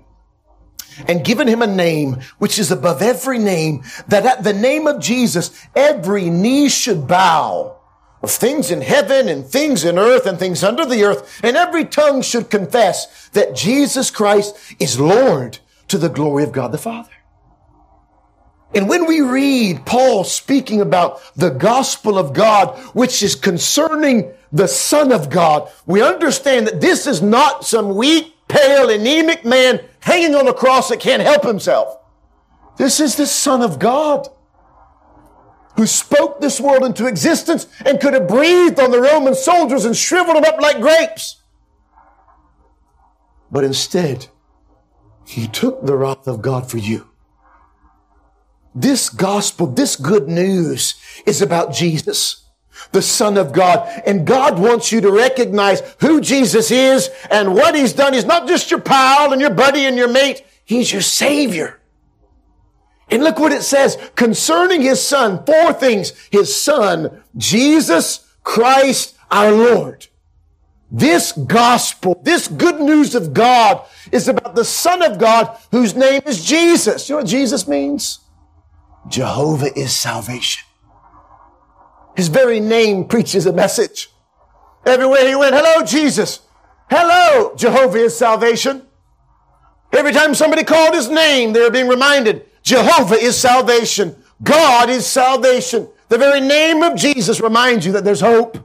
and 1.09 1.25
given 1.25 1.49
him 1.49 1.63
a 1.63 1.67
name 1.67 2.21
which 2.39 2.59
is 2.59 2.71
above 2.71 3.03
every 3.03 3.39
name, 3.39 3.83
that 4.09 4.27
at 4.27 4.45
the 4.45 4.53
name 4.53 4.87
of 4.87 5.01
Jesus, 5.01 5.51
every 5.75 6.31
knee 6.31 6.69
should 6.69 7.09
bow 7.09 7.81
of 8.25 8.31
things 8.31 8.71
in 8.71 8.81
heaven 8.81 9.29
and 9.29 9.47
things 9.47 9.85
in 9.85 9.99
earth 9.99 10.27
and 10.27 10.39
things 10.39 10.65
under 10.65 10.85
the 10.85 11.05
earth, 11.05 11.41
and 11.45 11.57
every 11.57 11.85
tongue 11.85 12.23
should 12.23 12.51
confess 12.51 13.29
that 13.29 13.55
Jesus 13.55 14.11
Christ 14.11 14.75
is 14.81 14.99
Lord 14.99 15.59
to 15.89 15.99
the 15.99 16.09
glory 16.09 16.43
of 16.43 16.51
God 16.51 16.73
the 16.73 16.79
Father. 16.79 17.11
And 18.75 18.89
when 18.89 19.07
we 19.07 19.21
read 19.21 19.87
Paul 19.87 20.25
speaking 20.25 20.81
about 20.81 21.21
the 21.37 21.51
gospel 21.51 22.19
of 22.19 22.33
God, 22.33 22.77
which 22.95 23.23
is 23.23 23.37
concerning 23.37 24.33
the 24.51 24.67
Son 24.67 25.13
of 25.13 25.31
God, 25.31 25.71
we 25.87 26.03
understand 26.03 26.67
that 26.67 26.81
this 26.81 27.07
is 27.07 27.23
not 27.23 27.65
some 27.65 27.95
weak, 27.95 28.35
pale, 28.49 28.91
anemic 28.91 29.45
man 29.45 29.81
hanging 30.01 30.35
on 30.35 30.49
a 30.49 30.55
cross 30.55 30.89
that 30.89 30.99
can't 30.99 31.23
help 31.23 31.45
himself. 31.45 31.99
This 32.79 32.99
is 32.99 33.15
the 33.15 33.27
Son 33.27 33.63
of 33.63 33.79
God 33.79 34.29
who 35.77 35.87
spoke 35.87 36.41
this 36.41 36.61
world 36.61 36.85
into 36.85 37.07
existence 37.07 37.67
and 37.85 38.01
could 38.01 38.15
have 38.15 38.29
breathed 38.29 38.79
on 38.79 38.91
the 38.91 39.01
Roman 39.01 39.35
soldiers 39.35 39.85
and 39.85 39.97
shriveled 39.97 40.37
them 40.37 40.45
up 40.45 40.61
like 40.61 40.81
grapes. 40.81 41.43
But 43.51 43.65
instead, 43.65 44.27
he 45.27 45.47
took 45.47 45.85
the 45.85 45.97
wrath 45.97 46.27
of 46.27 46.43
God 46.43 46.71
for 46.71 46.79
you 46.79 47.09
this 48.75 49.09
gospel, 49.09 49.67
this 49.69 49.97
good 49.97 50.29
news 50.29 50.95
is 51.27 51.41
about 51.41 51.73
Jesus, 51.73 52.45
the 52.93 53.03
Son 53.03 53.37
of 53.37 53.53
God. 53.53 54.03
And 54.05 54.27
God 54.27 54.59
wants 54.59 54.91
you 54.91 55.01
to 55.03 55.13
recognize 55.13 55.81
who 56.01 56.21
Jesus 56.21 56.71
is 56.71 57.09
and 57.31 57.55
what 57.55 57.75
He's 57.75 57.93
done. 57.93 58.13
He's 58.13 58.25
not 58.25 58.49
just 58.49 58.71
your 58.71 58.81
pal 58.81 59.33
and 59.33 59.41
your 59.41 59.55
buddy 59.55 59.87
and 59.87 59.97
your 59.97 60.09
mate. 60.09 60.45
He's 60.65 60.93
your 60.93 61.03
Savior. 61.03 61.81
And 63.15 63.23
look 63.23 63.39
what 63.39 63.53
it 63.53 63.63
says 63.63 63.97
concerning 64.17 64.83
His 64.83 65.01
Son. 65.01 65.45
Four 65.47 65.73
things. 65.73 66.13
His 66.33 66.55
Son, 66.55 67.23
Jesus 67.37 68.27
Christ 68.43 69.17
our 69.31 69.53
Lord. 69.53 70.09
This 70.91 71.31
gospel, 71.33 72.21
this 72.25 72.49
good 72.49 72.81
news 72.81 73.15
of 73.15 73.33
God 73.33 73.85
is 74.13 74.29
about 74.29 74.57
the 74.57 74.65
Son 74.65 75.01
of 75.01 75.19
God 75.19 75.57
whose 75.71 75.95
name 75.95 76.23
is 76.27 76.45
Jesus. 76.45 77.09
You 77.09 77.15
know 77.15 77.21
what 77.21 77.29
Jesus 77.29 77.69
means? 77.69 78.19
Jehovah 79.09 79.77
is 79.79 79.95
salvation. 79.95 80.65
His 82.17 82.29
very 82.29 82.61
name 82.61 83.07
preaches 83.07 83.47
a 83.47 83.53
message. 83.53 84.11
Everywhere 84.85 85.27
he 85.27 85.35
went, 85.35 85.55
hello, 85.55 85.85
Jesus. 85.85 86.41
Hello, 86.91 87.55
Jehovah 87.57 87.99
is 87.99 88.17
salvation. 88.17 88.83
Every 89.93 90.13
time 90.13 90.35
somebody 90.35 90.65
called 90.65 90.95
his 90.95 91.09
name, 91.09 91.53
they 91.53 91.61
were 91.61 91.71
being 91.71 91.89
reminded, 91.89 92.47
Jehovah 92.65 93.15
is 93.15 93.37
salvation. 93.37 94.17
God 94.43 94.91
is 94.91 95.07
salvation. 95.07 95.89
The 96.09 96.19
very 96.19 96.41
name 96.41 96.83
of 96.83 96.97
Jesus 96.97 97.41
reminds 97.41 97.87
you 97.87 97.93
that 97.93 98.05
there's 98.05 98.21
hope. 98.21 98.59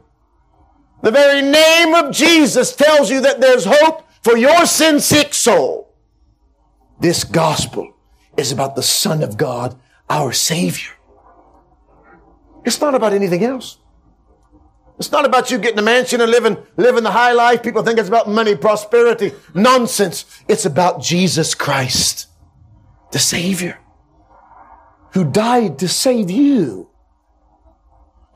The 1.04 1.12
very 1.12 1.42
name 1.42 1.94
of 1.94 2.12
Jesus 2.12 2.76
tells 2.76 3.12
you 3.12 3.22
that 3.22 3.40
there's 3.40 3.66
hope 3.66 4.08
for 4.24 4.36
your 4.36 4.66
sin 4.66 5.00
sick 5.00 5.34
soul. 5.34 5.94
This 7.00 7.24
gospel 7.24 7.94
is 8.36 8.52
about 8.52 8.76
the 8.76 8.84
Son 8.84 9.24
of 9.24 9.38
God 9.38 9.80
our 10.10 10.34
Savior. 10.34 10.92
It's 12.66 12.82
not 12.82 12.96
about 12.96 13.14
anything 13.14 13.44
else. 13.44 13.78
It's 14.98 15.12
not 15.14 15.24
about 15.24 15.50
you 15.50 15.58
getting 15.58 15.80
a 15.80 15.84
mansion 15.84 16.20
and 16.20 16.30
living, 16.30 16.58
living 16.76 17.04
the 17.04 17.12
high 17.12 17.32
life. 17.32 17.64
People 17.64 17.84
think 17.84 18.00
it's 18.00 18.10
about 18.10 18.28
money, 18.28 18.56
prosperity. 18.56 19.32
Nonsense. 19.54 20.26
It's 20.50 20.66
about 20.66 21.02
Jesus 21.02 21.56
Christ, 21.56 22.28
the 23.14 23.20
Savior, 23.20 23.80
who 25.14 25.24
died 25.24 25.80
to 25.80 25.88
save 25.88 26.30
you. 26.30 26.90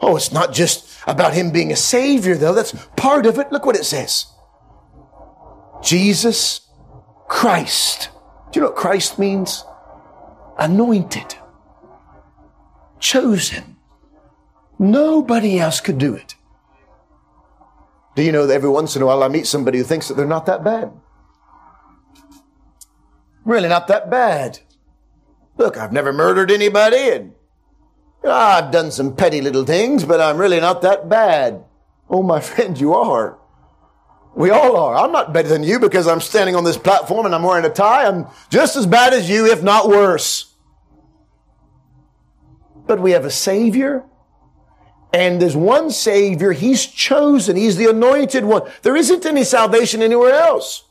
Oh, 0.01 0.15
it's 0.15 0.31
not 0.31 0.53
just 0.53 0.89
about 1.07 1.33
Him 1.33 1.51
being 1.51 1.71
a 1.71 1.75
Savior, 1.75 2.35
though. 2.35 2.53
That's 2.53 2.73
part 2.95 3.25
of 3.25 3.37
it. 3.39 3.51
Look 3.51 3.65
what 3.65 3.75
it 3.75 3.85
says. 3.85 4.25
Jesus 5.81 6.67
Christ. 7.27 8.09
Do 8.51 8.59
you 8.59 8.61
know 8.61 8.69
what 8.69 8.77
Christ 8.77 9.17
means? 9.17 9.63
Anointed 10.57 11.35
chosen. 13.03 13.75
Nobody 14.79 15.59
else 15.59 15.81
could 15.81 15.97
do 15.97 16.15
it. 16.15 16.35
Do 18.15 18.23
you 18.23 18.31
know 18.31 18.47
that 18.47 18.53
every 18.53 18.69
once 18.69 18.95
in 18.95 19.01
a 19.01 19.05
while 19.05 19.23
I 19.23 19.27
meet 19.27 19.45
somebody 19.45 19.77
who 19.77 19.83
thinks 19.83 20.07
that 20.07 20.15
they're 20.15 20.25
not 20.25 20.45
that 20.45 20.63
bad? 20.63 20.91
Really 23.43 23.67
not 23.67 23.87
that 23.87 24.09
bad. 24.09 24.59
Look, 25.57 25.77
I've 25.77 25.93
never 25.93 26.11
murdered 26.11 26.51
anybody 26.51 27.09
and 27.09 27.33
I've 28.23 28.71
done 28.71 28.91
some 28.91 29.15
petty 29.15 29.41
little 29.41 29.65
things, 29.65 30.05
but 30.05 30.21
I'm 30.21 30.37
really 30.37 30.59
not 30.59 30.81
that 30.81 31.09
bad. 31.09 31.63
Oh, 32.09 32.23
my 32.23 32.39
friend, 32.41 32.79
you 32.79 32.93
are. 32.93 33.37
We 34.35 34.49
all 34.49 34.75
are. 34.77 34.95
I'm 34.95 35.11
not 35.11 35.31
better 35.31 35.47
than 35.47 35.63
you 35.63 35.79
because 35.79 36.07
I'm 36.07 36.21
standing 36.21 36.55
on 36.55 36.63
this 36.63 36.77
platform 36.77 37.25
and 37.25 37.35
I'm 37.35 37.43
wearing 37.43 37.65
a 37.65 37.69
tie. 37.69 38.07
I'm 38.07 38.27
just 38.49 38.75
as 38.75 38.87
bad 38.87 39.13
as 39.13 39.29
you, 39.29 39.45
if 39.45 39.61
not 39.61 39.87
worse. 39.87 40.55
But 42.87 42.99
we 42.99 43.11
have 43.11 43.25
a 43.25 43.31
Savior. 43.31 44.03
And 45.13 45.39
there's 45.39 45.55
one 45.55 45.91
Savior. 45.91 46.51
He's 46.51 46.87
chosen. 46.87 47.55
He's 47.55 47.77
the 47.77 47.91
anointed 47.91 48.43
one. 48.43 48.63
There 48.81 48.95
isn't 48.95 49.25
any 49.27 49.43
salvation 49.43 50.01
anywhere 50.01 50.33
else. 50.33 50.83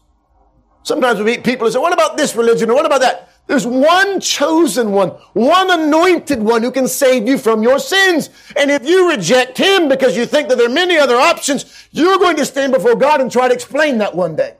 Sometimes 0.84 1.18
we 1.18 1.24
meet 1.24 1.42
people 1.44 1.66
and 1.66 1.74
say, 1.74 1.80
what 1.80 1.92
about 1.92 2.16
this 2.16 2.36
religion 2.36 2.70
or 2.70 2.74
what 2.74 2.86
about 2.86 3.00
that? 3.00 3.28
There's 3.46 3.66
one 3.66 4.20
chosen 4.20 4.92
one, 4.92 5.10
one 5.34 5.70
anointed 5.70 6.42
one 6.42 6.62
who 6.62 6.70
can 6.70 6.88
save 6.88 7.26
you 7.26 7.36
from 7.36 7.62
your 7.62 7.78
sins. 7.78 8.30
And 8.56 8.70
if 8.70 8.86
you 8.86 9.10
reject 9.10 9.58
him 9.58 9.88
because 9.88 10.16
you 10.16 10.26
think 10.26 10.48
that 10.48 10.56
there 10.58 10.68
are 10.68 10.72
many 10.72 10.96
other 10.96 11.16
options, 11.16 11.88
you're 11.90 12.18
going 12.18 12.36
to 12.36 12.46
stand 12.46 12.72
before 12.72 12.94
God 12.94 13.20
and 13.20 13.30
try 13.30 13.48
to 13.48 13.54
explain 13.54 13.98
that 13.98 14.14
one 14.14 14.36
day. 14.36 14.56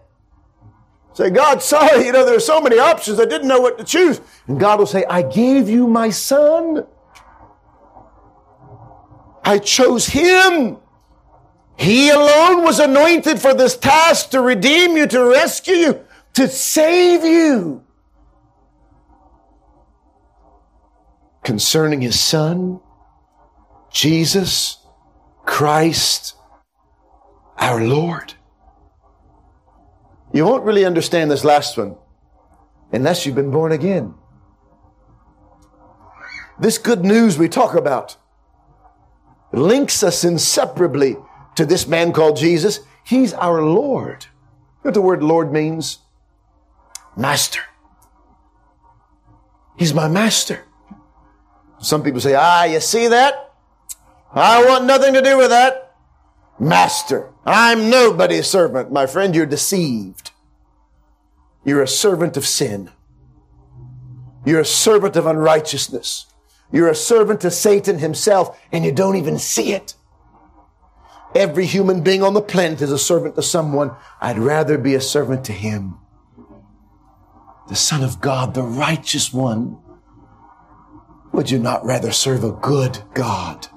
Say, 1.14 1.30
God, 1.30 1.62
sorry, 1.62 2.06
you 2.06 2.12
know, 2.12 2.24
there 2.24 2.36
are 2.36 2.40
so 2.40 2.60
many 2.60 2.78
options. 2.78 3.20
I 3.20 3.26
didn't 3.26 3.48
know 3.48 3.60
what 3.60 3.78
to 3.78 3.84
choose. 3.84 4.20
And 4.46 4.58
God 4.58 4.78
will 4.78 4.86
say, 4.86 5.04
I 5.04 5.22
gave 5.22 5.68
you 5.68 5.86
my 5.86 6.10
son. 6.10 6.86
I 9.44 9.58
chose 9.58 10.06
him. 10.06 10.78
He 11.76 12.10
alone 12.10 12.62
was 12.62 12.78
anointed 12.78 13.40
for 13.40 13.54
this 13.54 13.76
task 13.76 14.30
to 14.30 14.40
redeem 14.40 14.96
you, 14.96 15.06
to 15.08 15.24
rescue 15.24 15.74
you, 15.74 16.04
to 16.34 16.48
save 16.48 17.24
you. 17.24 17.84
Concerning 21.42 22.00
his 22.00 22.18
son, 22.18 22.81
Jesus 23.90 24.78
Christ, 25.44 26.35
our 27.59 27.83
Lord. 27.83 28.35
You 30.33 30.44
won't 30.46 30.64
really 30.64 30.85
understand 30.85 31.31
this 31.31 31.44
last 31.44 31.76
one 31.76 31.96
unless 32.92 33.26
you've 33.26 33.35
been 33.35 33.50
born 33.50 33.72
again. 33.72 34.14
This 36.59 36.78
good 36.78 37.05
news 37.05 37.38
we 37.38 37.48
talk 37.48 37.74
about 37.74 38.16
links 39.52 40.02
us 40.02 40.24
inseparably 40.24 41.16
to 41.57 41.66
this 41.66 41.87
man 41.87 42.12
called 42.12 42.37
Jesus. 42.37 42.81
He's 43.05 43.35
our 43.35 43.62
Lord. 43.62 44.26
You 44.26 44.31
know 44.31 44.88
what 44.90 44.94
the 44.94 45.02
word 45.02 45.22
Lord 45.22 45.52
means? 45.52 45.98
Master. 47.16 47.62
He's 49.76 49.92
my 49.92 50.09
master. 50.09 50.64
Some 51.82 52.02
people 52.04 52.20
say, 52.20 52.34
ah, 52.34 52.64
you 52.64 52.80
see 52.80 53.08
that? 53.08 53.52
I 54.32 54.64
want 54.64 54.84
nothing 54.84 55.14
to 55.14 55.20
do 55.20 55.36
with 55.36 55.50
that. 55.50 55.94
Master. 56.58 57.28
I'm 57.44 57.90
nobody's 57.90 58.46
servant. 58.46 58.92
My 58.92 59.06
friend, 59.06 59.34
you're 59.34 59.46
deceived. 59.46 60.30
You're 61.64 61.82
a 61.82 61.88
servant 61.88 62.36
of 62.36 62.46
sin. 62.46 62.90
You're 64.46 64.60
a 64.60 64.64
servant 64.64 65.16
of 65.16 65.26
unrighteousness. 65.26 66.26
You're 66.70 66.88
a 66.88 66.94
servant 66.94 67.40
to 67.42 67.50
Satan 67.50 67.98
himself 67.98 68.58
and 68.70 68.84
you 68.84 68.92
don't 68.92 69.16
even 69.16 69.38
see 69.38 69.72
it. 69.72 69.94
Every 71.34 71.66
human 71.66 72.02
being 72.02 72.22
on 72.22 72.34
the 72.34 72.42
planet 72.42 72.80
is 72.80 72.92
a 72.92 72.98
servant 72.98 73.34
to 73.34 73.42
someone. 73.42 73.90
I'd 74.20 74.38
rather 74.38 74.78
be 74.78 74.94
a 74.94 75.00
servant 75.00 75.44
to 75.46 75.52
him. 75.52 75.98
The 77.68 77.76
Son 77.76 78.04
of 78.04 78.20
God, 78.20 78.54
the 78.54 78.62
righteous 78.62 79.32
one. 79.32 79.81
Would 81.32 81.50
you 81.50 81.58
not 81.58 81.84
rather 81.84 82.12
serve 82.12 82.44
a 82.44 82.52
good 82.52 83.02
God? 83.14 83.68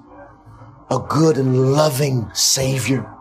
A 0.90 1.00
good 1.00 1.38
and 1.38 1.74
loving 1.74 2.30
Savior 2.34 3.12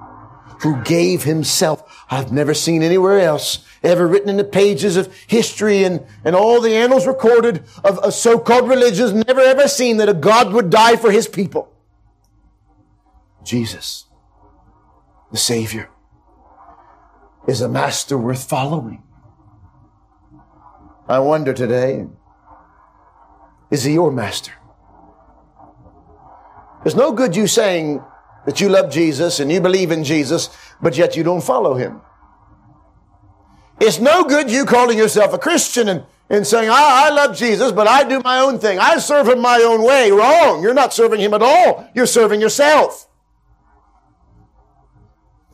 who 0.60 0.82
gave 0.82 1.24
himself. 1.24 2.04
I've 2.10 2.32
never 2.32 2.54
seen 2.54 2.82
anywhere 2.82 3.20
else 3.20 3.64
ever 3.82 4.06
written 4.06 4.30
in 4.30 4.36
the 4.38 4.44
pages 4.44 4.96
of 4.96 5.14
history 5.26 5.84
and, 5.84 6.06
and 6.24 6.34
all 6.34 6.60
the 6.60 6.74
annals 6.74 7.06
recorded 7.06 7.64
of, 7.84 7.98
of 7.98 8.14
so-called 8.14 8.68
religions, 8.68 9.12
never 9.12 9.40
ever 9.40 9.68
seen 9.68 9.98
that 9.98 10.08
a 10.08 10.14
God 10.14 10.52
would 10.52 10.70
die 10.70 10.96
for 10.96 11.10
his 11.10 11.28
people. 11.28 11.70
Jesus. 13.44 14.06
the 15.30 15.36
Savior, 15.36 15.90
is 17.46 17.60
a 17.60 17.68
master 17.68 18.16
worth 18.16 18.48
following. 18.48 19.02
I 21.06 21.18
wonder 21.18 21.52
today, 21.52 22.06
is 23.74 23.82
he 23.82 23.94
your 23.94 24.12
master? 24.12 24.52
There's 26.82 26.94
no 26.94 27.10
good 27.12 27.34
you 27.34 27.46
saying 27.48 28.00
that 28.46 28.60
you 28.60 28.68
love 28.68 28.90
Jesus 28.90 29.40
and 29.40 29.50
you 29.50 29.60
believe 29.60 29.90
in 29.90 30.04
Jesus, 30.04 30.48
but 30.80 30.96
yet 30.96 31.16
you 31.16 31.24
don't 31.24 31.42
follow 31.42 31.74
him. 31.74 32.00
It's 33.80 33.98
no 33.98 34.22
good 34.22 34.48
you 34.48 34.64
calling 34.64 34.96
yourself 34.96 35.34
a 35.34 35.38
Christian 35.38 35.88
and, 35.88 36.04
and 36.30 36.46
saying, 36.46 36.70
I, 36.70 37.06
I 37.06 37.10
love 37.10 37.36
Jesus, 37.36 37.72
but 37.72 37.88
I 37.88 38.04
do 38.04 38.20
my 38.20 38.38
own 38.38 38.60
thing. 38.60 38.78
I 38.78 38.98
serve 38.98 39.28
him 39.28 39.40
my 39.40 39.58
own 39.58 39.82
way. 39.82 40.12
Wrong. 40.12 40.62
You're 40.62 40.72
not 40.72 40.94
serving 40.94 41.20
him 41.20 41.34
at 41.34 41.42
all. 41.42 41.90
You're 41.96 42.06
serving 42.06 42.40
yourself. 42.40 43.08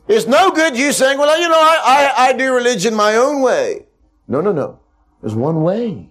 It's 0.07 0.27
no 0.27 0.51
good 0.51 0.77
you 0.77 0.91
saying, 0.91 1.17
well, 1.17 1.41
you 1.41 1.49
know, 1.49 1.59
I, 1.59 1.79
I, 1.83 2.27
I 2.27 2.33
do 2.33 2.53
religion 2.53 2.93
my 2.93 3.15
own 3.15 3.41
way. 3.41 3.87
No, 4.27 4.41
no, 4.41 4.51
no. 4.51 4.79
There's 5.21 5.33
one 5.33 5.63
way. 5.63 6.10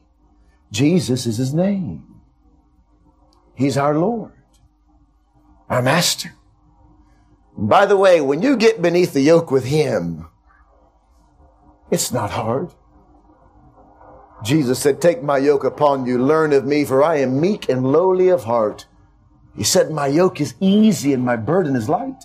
Jesus 0.70 1.26
is 1.26 1.36
his 1.36 1.52
name. 1.52 2.20
He's 3.54 3.76
our 3.76 3.96
Lord, 3.96 4.32
our 5.68 5.82
master. 5.82 6.34
And 7.56 7.68
by 7.68 7.86
the 7.86 7.96
way, 7.96 8.20
when 8.20 8.42
you 8.42 8.56
get 8.56 8.80
beneath 8.80 9.12
the 9.12 9.20
yoke 9.20 9.50
with 9.50 9.64
him, 9.64 10.28
it's 11.90 12.12
not 12.12 12.30
hard. 12.30 12.70
Jesus 14.42 14.78
said, 14.78 15.00
Take 15.00 15.22
my 15.22 15.38
yoke 15.38 15.64
upon 15.64 16.06
you, 16.06 16.18
learn 16.18 16.52
of 16.52 16.64
me, 16.64 16.84
for 16.84 17.02
I 17.02 17.16
am 17.16 17.40
meek 17.40 17.68
and 17.68 17.84
lowly 17.84 18.28
of 18.28 18.44
heart. 18.44 18.86
He 19.56 19.64
said, 19.64 19.90
My 19.90 20.06
yoke 20.06 20.40
is 20.40 20.54
easy 20.60 21.12
and 21.12 21.24
my 21.24 21.36
burden 21.36 21.76
is 21.76 21.88
light. 21.88 22.24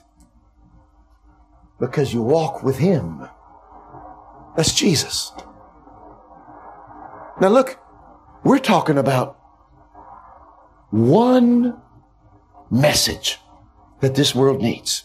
Because 1.79 2.13
you 2.13 2.21
walk 2.21 2.63
with 2.63 2.77
him. 2.77 3.27
That's 4.55 4.73
Jesus. 4.73 5.34
Now 7.41 7.49
look, 7.49 7.77
we're 8.45 8.60
talking 8.60 8.99
about 8.99 9.38
one 10.91 11.81
message 12.69 13.39
that 14.01 14.13
this 14.15 14.36
world 14.36 14.62
needs. 14.62 15.03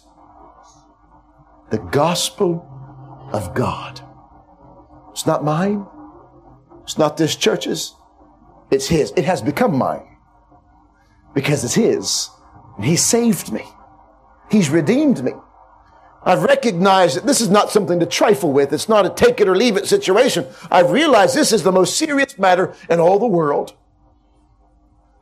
The 1.70 1.78
gospel 1.78 2.66
of 3.32 3.54
God. 3.54 4.00
It's 5.10 5.26
not 5.26 5.42
mine. 5.42 5.86
It's 6.82 6.98
not 6.98 7.16
this 7.16 7.34
church's. 7.34 7.94
It's 8.70 8.88
his. 8.88 9.12
It 9.16 9.24
has 9.24 9.40
become 9.40 9.76
mine 9.76 10.06
because 11.34 11.64
it's 11.64 11.74
his. 11.74 12.28
And 12.76 12.84
he 12.84 12.96
saved 12.96 13.52
me. 13.52 13.64
He's 14.50 14.68
redeemed 14.68 15.24
me. 15.24 15.32
I've 16.22 16.42
recognized 16.42 17.16
that 17.16 17.26
this 17.26 17.40
is 17.40 17.48
not 17.48 17.70
something 17.70 17.98
to 18.00 18.06
trifle 18.06 18.52
with. 18.52 18.72
It's 18.72 18.88
not 18.88 19.06
a 19.06 19.10
take 19.10 19.40
it 19.40 19.48
or 19.48 19.56
leave 19.56 19.76
it 19.76 19.86
situation. 19.86 20.46
I've 20.70 20.90
realized 20.90 21.34
this 21.34 21.52
is 21.52 21.62
the 21.62 21.72
most 21.72 21.96
serious 21.96 22.38
matter 22.38 22.74
in 22.90 23.00
all 23.00 23.18
the 23.18 23.26
world. 23.26 23.74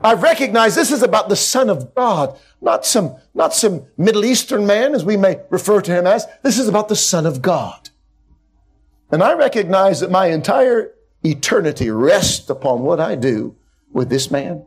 I've 0.01 0.23
recognized 0.23 0.77
this 0.77 0.93
is 0.93 1.03
about 1.03 1.29
the 1.29 1.37
Son 1.37 1.69
of 1.69 1.95
God, 1.95 2.39
not 2.61 2.87
some, 2.87 3.17
not 3.35 3.55
some 3.55 3.87
Middle 3.97 4.25
Eastern 4.25 4.67
man, 4.67 4.95
as 4.95 5.05
we 5.05 5.17
may 5.17 5.41
refer 5.51 5.81
to 5.81 5.93
him 5.93 6.07
as. 6.07 6.27
This 6.43 6.59
is 6.59 6.69
about 6.69 6.89
the 6.89 6.97
Son 6.97 7.27
of 7.27 7.43
God. 7.43 7.91
And 9.11 9.23
I 9.23 9.35
recognize 9.35 10.01
that 10.01 10.11
my 10.11 10.27
entire 10.27 10.93
eternity 11.25 11.91
rests 11.91 12.49
upon 12.51 12.83
what 12.83 13.01
I 13.01 13.15
do 13.15 13.57
with 13.93 14.09
this 14.09 14.31
man. 14.31 14.67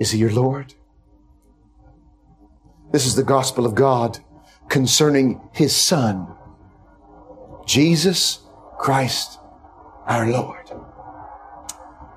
Is 0.00 0.10
he 0.10 0.18
your 0.18 0.32
Lord? 0.32 0.74
This 2.92 3.06
is 3.06 3.14
the 3.14 3.22
gospel 3.22 3.64
of 3.64 3.74
God 3.74 4.18
concerning 4.68 5.40
his 5.52 5.74
son, 5.74 6.28
Jesus 7.64 8.40
Christ 8.78 9.38
our 10.06 10.26
Lord. 10.26 10.70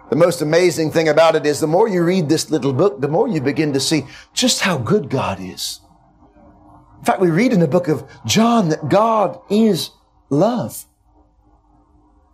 The 0.10 0.18
most 0.18 0.42
amazing 0.42 0.92
thing 0.92 1.08
about 1.08 1.36
it 1.36 1.46
is 1.46 1.62
the 1.62 1.68
more 1.68 1.88
you 1.88 2.04
read 2.04 2.28
this 2.28 2.52
little 2.52 2.74
book, 2.74 3.00
the 3.00 3.08
more 3.08 3.28
you 3.28 3.40
begin 3.40 3.72
to 3.74 3.80
see 3.80 4.06
just 4.34 4.62
how 4.62 4.78
good 4.78 5.10
God 5.10 5.40
is. 5.40 5.80
In 7.00 7.06
fact, 7.06 7.22
we 7.22 7.30
read 7.30 7.54
in 7.54 7.60
the 7.62 7.68
book 7.68 7.88
of 7.88 8.04
John 8.26 8.70
that 8.70 8.90
God 8.90 9.40
is 9.50 9.92
love. 10.30 10.86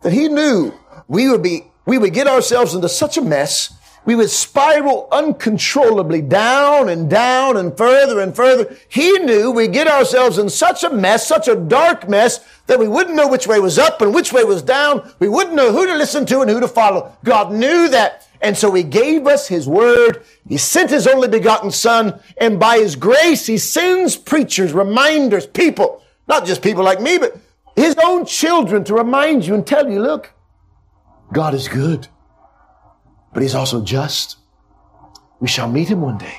That 0.02 0.14
he 0.14 0.28
knew 0.28 0.74
we 1.08 1.30
would 1.30 1.44
be, 1.44 1.68
we 1.86 1.98
would 1.98 2.14
get 2.14 2.28
ourselves 2.28 2.74
into 2.74 2.90
such 2.90 3.18
a 3.18 3.22
mess 3.22 3.74
we 4.04 4.16
would 4.16 4.30
spiral 4.30 5.08
uncontrollably 5.12 6.22
down 6.22 6.90
and 6.90 7.10
down 7.10 7.58
and 7.58 7.78
further 7.78 8.20
and 8.20 8.36
further. 8.36 8.76
He 8.90 9.12
knew 9.20 9.52
we'd 9.52 9.74
get 9.74 9.88
ourselves 9.88 10.40
in 10.40 10.50
such 10.50 10.84
a 10.84 10.90
mess, 10.90 11.28
such 11.28 11.48
a 11.48 11.56
dark 11.56 12.10
mess, 12.10 12.44
that 12.66 12.80
we 12.80 12.88
wouldn't 12.88 13.16
know 13.16 13.28
which 13.28 13.46
way 13.46 13.60
was 13.60 13.78
up 13.78 14.02
and 14.02 14.14
which 14.14 14.34
way 14.34 14.44
was 14.44 14.64
down. 14.64 15.14
We 15.20 15.30
wouldn't 15.30 15.56
know 15.56 15.72
who 15.72 15.86
to 15.86 15.96
listen 15.96 16.26
to 16.28 16.42
and 16.42 16.50
who 16.50 16.60
to 16.60 16.68
follow. 16.68 17.16
God 17.24 17.52
knew 17.52 17.90
that. 17.90 18.28
And 18.42 18.58
so 18.58 18.74
he 18.74 18.82
gave 18.82 19.28
us 19.28 19.48
his 19.48 19.68
word. 19.68 20.24
He 20.50 20.58
sent 20.58 20.90
his 20.90 21.06
only 21.06 21.28
begotten 21.28 21.70
son. 21.70 22.20
And 22.40 22.60
by 22.60 22.80
his 22.80 22.96
grace, 22.96 23.46
he 23.46 23.60
sends 23.60 24.16
preachers, 24.16 24.74
reminders, 24.74 25.46
people, 25.46 26.02
not 26.28 26.48
just 26.48 26.64
people 26.64 26.84
like 26.84 27.00
me, 27.00 27.20
but 27.20 27.38
his 27.76 27.96
own 28.04 28.26
children 28.26 28.84
to 28.86 28.96
remind 28.96 29.46
you 29.46 29.54
and 29.54 29.66
tell 29.66 29.88
you, 29.88 30.02
look, 30.02 30.34
God 31.32 31.54
is 31.54 31.68
good 31.68 32.08
but 33.34 33.42
he's 33.42 33.56
also 33.56 33.84
just. 33.84 34.38
We 35.40 35.48
shall 35.48 35.70
meet 35.70 35.90
him 35.90 36.02
one 36.02 36.18
day. 36.18 36.38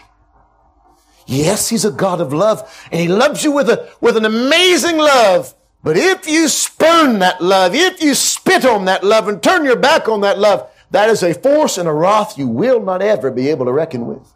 Yes, 1.26 1.68
he's 1.68 1.84
a 1.84 1.90
God 1.90 2.20
of 2.20 2.32
love 2.32 2.86
and 2.90 3.00
he 3.00 3.08
loves 3.08 3.44
you 3.44 3.52
with 3.52 3.68
a, 3.68 3.90
with 4.00 4.16
an 4.16 4.24
amazing 4.24 4.98
love. 4.98 5.54
But 5.82 5.96
if 5.96 6.28
you 6.28 6.48
spurn 6.48 7.18
that 7.20 7.40
love, 7.40 7.74
if 7.74 8.02
you 8.02 8.14
spit 8.14 8.64
on 8.64 8.84
that 8.84 9.02
love 9.02 9.28
and 9.28 9.42
turn 9.42 9.64
your 9.64 9.76
back 9.76 10.08
on 10.08 10.20
that 10.20 10.38
love, 10.38 10.68
that 10.90 11.08
is 11.08 11.22
a 11.22 11.34
force 11.34 11.78
and 11.78 11.88
a 11.88 11.92
wrath 11.92 12.38
you 12.38 12.46
will 12.46 12.80
not 12.80 13.02
ever 13.02 13.30
be 13.30 13.48
able 13.48 13.64
to 13.66 13.72
reckon 13.72 14.06
with. 14.06 14.32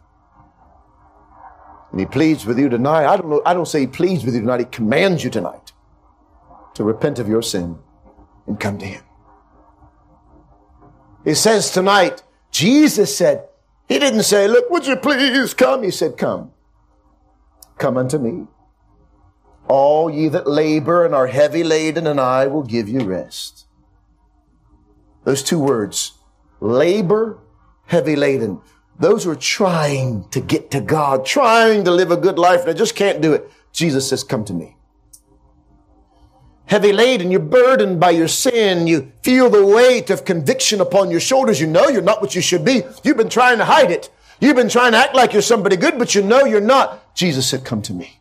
And 1.91 1.99
he 1.99 2.05
pleads 2.05 2.45
with 2.45 2.59
you 2.59 2.67
tonight. 2.67 3.05
I 3.05 3.15
don't 3.15 3.29
know, 3.29 3.41
I 3.45 3.53
don't 3.53 3.67
say 3.67 3.81
he 3.81 3.87
pleads 3.87 4.25
with 4.25 4.33
you 4.33 4.41
tonight. 4.41 4.59
He 4.59 4.65
commands 4.65 5.23
you 5.23 5.29
tonight 5.29 5.71
to 6.73 6.83
repent 6.83 7.19
of 7.19 7.29
your 7.29 7.41
sin 7.41 7.77
and 8.45 8.59
come 8.59 8.77
to 8.79 8.85
him. 8.85 9.03
He 11.23 11.33
says 11.33 11.71
tonight, 11.71 12.23
Jesus 12.57 13.15
said, 13.15 13.47
He 13.87 13.99
didn't 13.99 14.23
say, 14.23 14.47
Look, 14.47 14.71
would 14.71 14.87
you 14.87 14.95
please 14.95 15.53
come? 15.53 15.83
He 15.83 15.91
said, 15.91 16.17
Come. 16.17 16.53
Come 17.77 17.97
unto 17.97 18.17
me. 18.17 18.47
All 19.67 20.09
ye 20.09 20.27
that 20.29 20.47
labor 20.47 21.05
and 21.05 21.13
are 21.13 21.27
heavy 21.27 21.63
laden, 21.63 22.07
and 22.07 22.19
I 22.19 22.47
will 22.47 22.63
give 22.63 22.89
you 22.89 23.01
rest. 23.01 23.67
Those 25.23 25.43
two 25.43 25.59
words, 25.59 26.13
labor, 26.59 27.37
heavy 27.85 28.15
laden. 28.15 28.59
Those 28.97 29.25
who 29.25 29.29
are 29.29 29.35
trying 29.35 30.27
to 30.29 30.41
get 30.41 30.71
to 30.71 30.81
God, 30.81 31.27
trying 31.27 31.83
to 31.83 31.91
live 31.91 32.09
a 32.09 32.17
good 32.17 32.39
life, 32.39 32.61
and 32.61 32.69
they 32.69 32.73
just 32.73 32.95
can't 32.95 33.21
do 33.21 33.33
it. 33.33 33.51
Jesus 33.71 34.09
says, 34.09 34.23
Come 34.23 34.43
to 34.45 34.53
me 34.55 34.76
heavy 36.67 36.91
laden, 36.91 37.31
you're 37.31 37.39
burdened 37.39 37.99
by 37.99 38.11
your 38.11 38.27
sin, 38.27 38.87
you 38.87 39.11
feel 39.23 39.49
the 39.49 39.65
weight 39.65 40.09
of 40.09 40.25
conviction 40.25 40.79
upon 40.81 41.09
your 41.09 41.19
shoulders, 41.19 41.59
you 41.59 41.67
know 41.67 41.87
you're 41.87 42.01
not 42.01 42.21
what 42.21 42.35
you 42.35 42.41
should 42.41 42.63
be. 42.63 42.83
You've 43.03 43.17
been 43.17 43.29
trying 43.29 43.57
to 43.57 43.65
hide 43.65 43.89
it. 43.89 44.09
You've 44.39 44.55
been 44.55 44.69
trying 44.69 44.91
to 44.91 44.99
act 44.99 45.15
like 45.15 45.33
you're 45.33 45.41
somebody 45.41 45.75
good, 45.77 45.97
but 45.97 46.13
you 46.13 46.21
know 46.21 46.45
you're 46.45 46.61
not. 46.61 47.15
Jesus 47.15 47.47
said, 47.47 47.65
come 47.65 47.81
to 47.83 47.93
me 47.93 48.19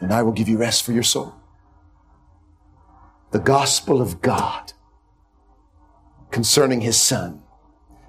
and 0.00 0.12
I 0.12 0.22
will 0.22 0.32
give 0.32 0.48
you 0.48 0.58
rest 0.58 0.84
for 0.84 0.92
your 0.92 1.02
soul. 1.02 1.34
The 3.30 3.38
gospel 3.38 4.00
of 4.00 4.22
God 4.22 4.72
concerning 6.30 6.80
his 6.80 6.96
son 6.96 7.42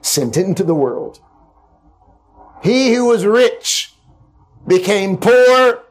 sent 0.02 0.38
into 0.38 0.64
the 0.64 0.76
world. 0.76 1.20
He 2.64 2.94
who 2.94 3.06
was 3.06 3.26
rich 3.26 3.94
became 4.68 5.18
poor 5.18 5.84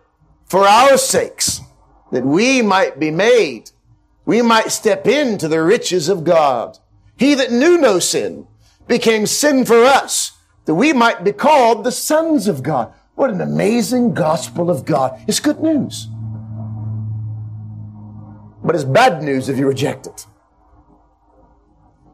for 0.46 0.66
our 0.66 0.96
sakes 0.96 1.60
that 2.10 2.24
we 2.24 2.62
might 2.62 2.98
be 2.98 3.10
made. 3.10 3.70
We 4.24 4.42
might 4.42 4.72
step 4.72 5.06
into 5.06 5.48
the 5.48 5.62
riches 5.62 6.08
of 6.08 6.24
God. 6.24 6.78
He 7.16 7.34
that 7.34 7.50
knew 7.50 7.78
no 7.78 7.98
sin 7.98 8.46
became 8.86 9.26
sin 9.26 9.64
for 9.64 9.84
us, 9.84 10.32
that 10.64 10.74
we 10.74 10.92
might 10.92 11.24
be 11.24 11.32
called 11.32 11.84
the 11.84 11.92
sons 11.92 12.46
of 12.46 12.62
God. 12.62 12.92
What 13.14 13.30
an 13.30 13.40
amazing 13.40 14.14
gospel 14.14 14.70
of 14.70 14.84
God. 14.84 15.20
It's 15.26 15.40
good 15.40 15.60
news. 15.60 16.06
But 18.62 18.74
it's 18.74 18.84
bad 18.84 19.22
news 19.22 19.48
if 19.48 19.58
you 19.58 19.66
reject 19.66 20.06
it. 20.06 20.26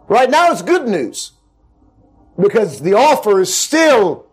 Right 0.08 0.30
now 0.30 0.50
it's 0.50 0.62
good 0.62 0.86
news 0.86 1.32
because 2.40 2.80
the 2.80 2.94
offer 2.94 3.40
is 3.40 3.52
still 3.52 4.26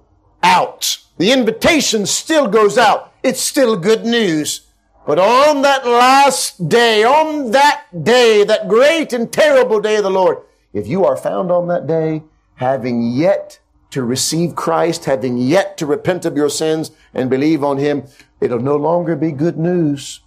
out. 0.44 0.98
The 1.18 1.32
invitation 1.32 2.06
still 2.06 2.48
goes 2.48 2.78
out. 2.78 3.14
It's 3.24 3.42
still 3.42 3.78
good 3.78 4.06
news. 4.06 4.68
But 5.06 5.18
on 5.18 5.64
that 5.64 5.86
last 5.86 6.70
day, 6.70 7.04
on 7.04 7.52
that 7.52 8.04
day, 8.04 8.44
that 8.44 8.68
great 8.68 9.14
and 9.14 9.32
terrible 9.32 9.82
day 9.82 9.96
of 9.96 10.04
the 10.04 10.12
Lord, 10.12 10.38
if 10.74 10.88
you 10.88 11.06
are 11.06 11.18
found 11.18 11.52
on 11.52 11.68
that 11.68 11.88
day 11.88 12.24
having 12.56 13.12
yet 13.12 13.60
to 13.90 14.04
receive 14.04 14.56
Christ, 14.56 15.06
having 15.06 15.38
yet 15.38 15.76
to 15.78 15.86
repent 15.86 16.24
of 16.26 16.38
your 16.38 16.50
sins 16.50 16.92
and 17.14 17.30
believe 17.30 17.64
on 17.64 17.78
Him, 17.78 18.04
it'll 18.40 18.60
no 18.60 18.76
longer 18.76 19.16
be 19.16 19.32
good 19.32 19.58
news. 19.58 20.22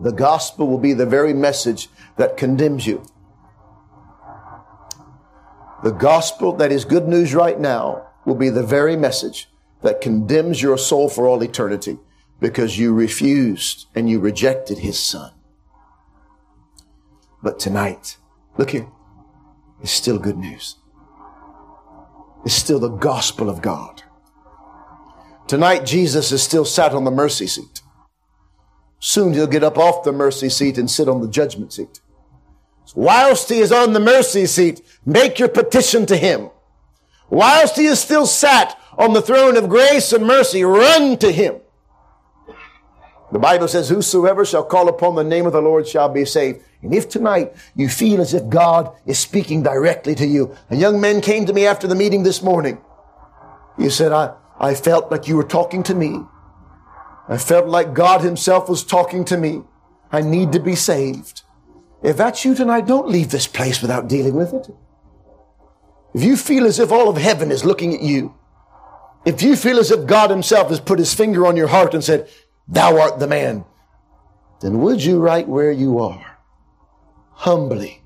The 0.00 0.12
gospel 0.12 0.66
will 0.66 0.78
be 0.78 0.92
the 0.92 1.06
very 1.06 1.32
message 1.32 1.88
that 2.16 2.36
condemns 2.36 2.86
you. 2.86 3.06
The 5.84 5.92
gospel 5.92 6.52
that 6.56 6.72
is 6.72 6.84
good 6.84 7.06
news 7.06 7.32
right 7.32 7.58
now 7.58 8.08
will 8.24 8.34
be 8.34 8.48
the 8.48 8.66
very 8.66 8.96
message 8.96 9.48
that 9.82 10.00
condemns 10.00 10.60
your 10.60 10.76
soul 10.76 11.08
for 11.08 11.28
all 11.28 11.42
eternity 11.42 11.98
because 12.40 12.78
you 12.78 12.94
refused 12.94 13.86
and 13.94 14.08
you 14.08 14.20
rejected 14.20 14.78
his 14.78 14.98
son. 14.98 15.32
But 17.42 17.58
tonight, 17.58 18.16
look 18.56 18.70
here, 18.70 18.88
it's 19.82 19.92
still 19.92 20.18
good 20.18 20.38
news. 20.38 20.76
It's 22.44 22.54
still 22.54 22.78
the 22.78 22.88
gospel 22.88 23.50
of 23.50 23.62
God. 23.62 24.02
Tonight, 25.46 25.86
Jesus 25.86 26.30
is 26.30 26.42
still 26.42 26.64
sat 26.64 26.92
on 26.92 27.04
the 27.04 27.10
mercy 27.10 27.46
seat. 27.46 27.82
Soon 29.00 29.32
he'll 29.32 29.46
get 29.46 29.64
up 29.64 29.78
off 29.78 30.04
the 30.04 30.12
mercy 30.12 30.48
seat 30.48 30.78
and 30.78 30.90
sit 30.90 31.08
on 31.08 31.20
the 31.20 31.28
judgment 31.28 31.72
seat. 31.72 32.00
Whilst 32.94 33.48
he 33.48 33.60
is 33.60 33.70
on 33.70 33.92
the 33.92 34.00
mercy 34.00 34.46
seat, 34.46 34.80
make 35.04 35.38
your 35.38 35.48
petition 35.48 36.06
to 36.06 36.16
him. 36.16 36.50
Whilst 37.30 37.76
he 37.76 37.86
is 37.86 38.00
still 38.00 38.26
sat 38.26 38.78
on 38.96 39.12
the 39.12 39.22
throne 39.22 39.56
of 39.56 39.68
grace 39.68 40.12
and 40.12 40.26
mercy, 40.26 40.64
run 40.64 41.16
to 41.18 41.30
him. 41.30 41.60
The 43.30 43.38
Bible 43.38 43.68
says, 43.68 43.88
whosoever 43.88 44.44
shall 44.44 44.64
call 44.64 44.88
upon 44.88 45.14
the 45.14 45.24
name 45.24 45.46
of 45.46 45.52
the 45.52 45.60
Lord 45.60 45.86
shall 45.86 46.08
be 46.08 46.24
saved. 46.24 46.62
And 46.82 46.94
if 46.94 47.08
tonight 47.08 47.54
you 47.74 47.88
feel 47.88 48.20
as 48.20 48.32
if 48.32 48.48
God 48.48 48.90
is 49.04 49.18
speaking 49.18 49.62
directly 49.62 50.14
to 50.14 50.26
you, 50.26 50.56
a 50.70 50.76
young 50.76 51.00
man 51.00 51.20
came 51.20 51.44
to 51.46 51.52
me 51.52 51.66
after 51.66 51.86
the 51.86 51.94
meeting 51.94 52.22
this 52.22 52.42
morning. 52.42 52.78
He 53.76 53.90
said, 53.90 54.12
I, 54.12 54.34
I 54.58 54.74
felt 54.74 55.10
like 55.10 55.28
you 55.28 55.36
were 55.36 55.44
talking 55.44 55.82
to 55.84 55.94
me. 55.94 56.20
I 57.28 57.36
felt 57.36 57.66
like 57.66 57.92
God 57.92 58.22
himself 58.22 58.68
was 58.68 58.82
talking 58.82 59.24
to 59.26 59.36
me. 59.36 59.62
I 60.10 60.22
need 60.22 60.52
to 60.52 60.60
be 60.60 60.74
saved. 60.74 61.42
If 62.02 62.16
that's 62.16 62.44
you 62.44 62.54
tonight, 62.54 62.86
don't 62.86 63.08
leave 63.08 63.30
this 63.30 63.46
place 63.46 63.82
without 63.82 64.08
dealing 64.08 64.34
with 64.34 64.54
it. 64.54 64.70
If 66.14 66.22
you 66.22 66.36
feel 66.36 66.64
as 66.64 66.78
if 66.78 66.90
all 66.90 67.08
of 67.10 67.18
heaven 67.18 67.50
is 67.50 67.66
looking 67.66 67.94
at 67.94 68.00
you, 68.00 68.34
if 69.26 69.42
you 69.42 69.56
feel 69.56 69.78
as 69.78 69.90
if 69.90 70.06
God 70.06 70.30
himself 70.30 70.70
has 70.70 70.80
put 70.80 70.98
his 70.98 71.12
finger 71.12 71.46
on 71.46 71.56
your 71.56 71.68
heart 71.68 71.92
and 71.92 72.02
said, 72.02 72.28
thou 72.68 73.00
art 73.00 73.18
the 73.18 73.26
man, 73.26 73.64
then 74.60 74.80
would 74.80 75.02
you 75.02 75.18
right 75.18 75.48
where 75.48 75.72
you 75.72 75.98
are, 75.98 76.38
humbly, 77.32 78.02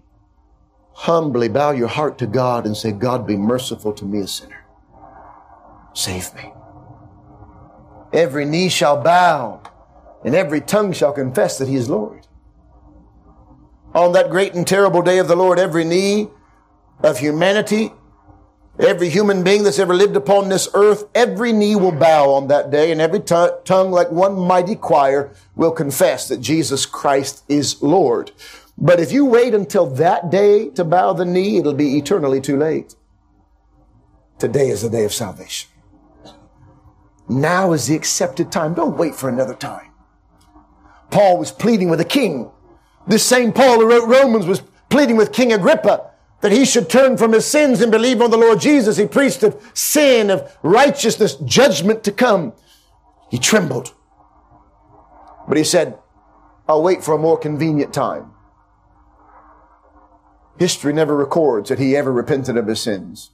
humbly 0.93 1.49
bow 1.49 1.71
your 1.71 1.89
heart 1.89 2.19
to 2.19 2.27
God 2.27 2.65
and 2.67 2.77
say, 2.77 2.93
God 2.93 3.27
be 3.27 3.37
merciful 3.37 3.93
to 3.95 4.05
me 4.05 4.21
a 4.21 4.27
sinner. 4.27 4.65
Save 5.95 6.35
me. 6.35 6.53
Every 8.13 8.45
knee 8.45 8.69
shall 8.69 9.03
bow 9.03 9.63
and 10.25 10.35
every 10.35 10.61
tongue 10.61 10.93
shall 10.93 11.13
confess 11.13 11.59
that 11.59 11.69
he 11.69 11.75
is 11.75 11.89
Lord. 11.89 12.27
On 13.95 14.13
that 14.13 14.31
great 14.31 14.55
and 14.55 14.67
terrible 14.67 15.03
day 15.03 15.19
of 15.19 15.29
the 15.29 15.37
Lord, 15.37 15.59
every 15.59 15.85
knee 15.85 16.29
of 17.03 17.19
humanity, 17.19 17.93
every 18.79 19.09
human 19.09 19.43
being 19.43 19.63
that's 19.63 19.79
ever 19.79 19.95
lived 19.95 20.17
upon 20.17 20.49
this 20.49 20.69
earth, 20.75 21.05
every 21.15 21.53
knee 21.53 21.77
will 21.77 21.93
bow 21.93 22.31
on 22.31 22.49
that 22.49 22.71
day 22.71 22.91
and 22.93 23.01
every 23.01 23.21
t- 23.21 23.49
tongue 23.65 23.91
like 23.91 24.11
one 24.11 24.39
mighty 24.39 24.75
choir 24.75 25.31
will 25.55 25.73
confess 25.73 26.29
that 26.29 26.41
Jesus 26.41 26.87
Christ 26.87 27.45
is 27.49 27.83
Lord. 27.83 28.33
But 28.79 29.01
if 29.01 29.13
you 29.13 29.25
wait 29.25 29.55
until 29.55 29.87
that 29.87 30.31
day 30.31 30.69
to 30.71 30.85
bow 30.85 31.13
the 31.13 31.25
knee, 31.25 31.59
it'll 31.59 31.75
be 31.75 31.97
eternally 31.99 32.41
too 32.41 32.57
late. 32.57 32.95
Today 34.39 34.71
is 34.71 34.83
the 34.83 34.91
day 34.91 35.05
of 35.05 35.13
salvation. 35.13 35.71
Now 37.29 37.73
is 37.73 37.87
the 37.87 37.95
accepted 37.95 38.51
time. 38.51 38.75
Don't 38.75 38.97
wait 38.97 39.15
for 39.15 39.29
another 39.29 39.55
time. 39.55 39.93
Paul 41.11 41.39
was 41.39 41.53
pleading 41.53 41.91
with 41.91 42.01
a 42.01 42.05
king. 42.05 42.51
This 43.07 43.25
same 43.25 43.53
Paul 43.53 43.81
who 43.81 43.89
wrote 43.89 44.09
Romans 44.09 44.47
was 44.47 44.63
pleading 44.89 45.17
with 45.17 45.33
King 45.33 45.53
Agrippa 45.53 46.11
that 46.43 46.53
he 46.53 46.65
should 46.65 46.91
turn 46.91 47.17
from 47.17 47.33
his 47.33 47.47
sins 47.47 47.81
and 47.81 47.91
believe 47.91 48.21
on 48.21 48.31
the 48.31 48.37
Lord 48.37 48.61
Jesus. 48.61 48.97
He 48.97 49.07
preached 49.07 49.43
of 49.45 49.61
sin, 49.75 50.29
of 50.29 50.57
righteousness, 50.63 51.37
judgment 51.37 52.05
to 52.05 52.13
come. 52.13 52.53
He 53.31 53.39
trembled. 53.39 53.95
But 55.49 55.57
he 55.57 55.65
said, 55.65 55.99
I'll 56.69 56.83
wait 56.83 57.03
for 57.03 57.15
a 57.15 57.19
more 57.19 57.39
convenient 57.39 57.95
time. 57.95 58.33
History 60.59 60.93
never 60.93 61.17
records 61.17 61.69
that 61.69 61.79
he 61.79 61.97
ever 61.97 62.13
repented 62.13 62.57
of 62.57 62.67
his 62.67 62.81
sins. 62.81 63.31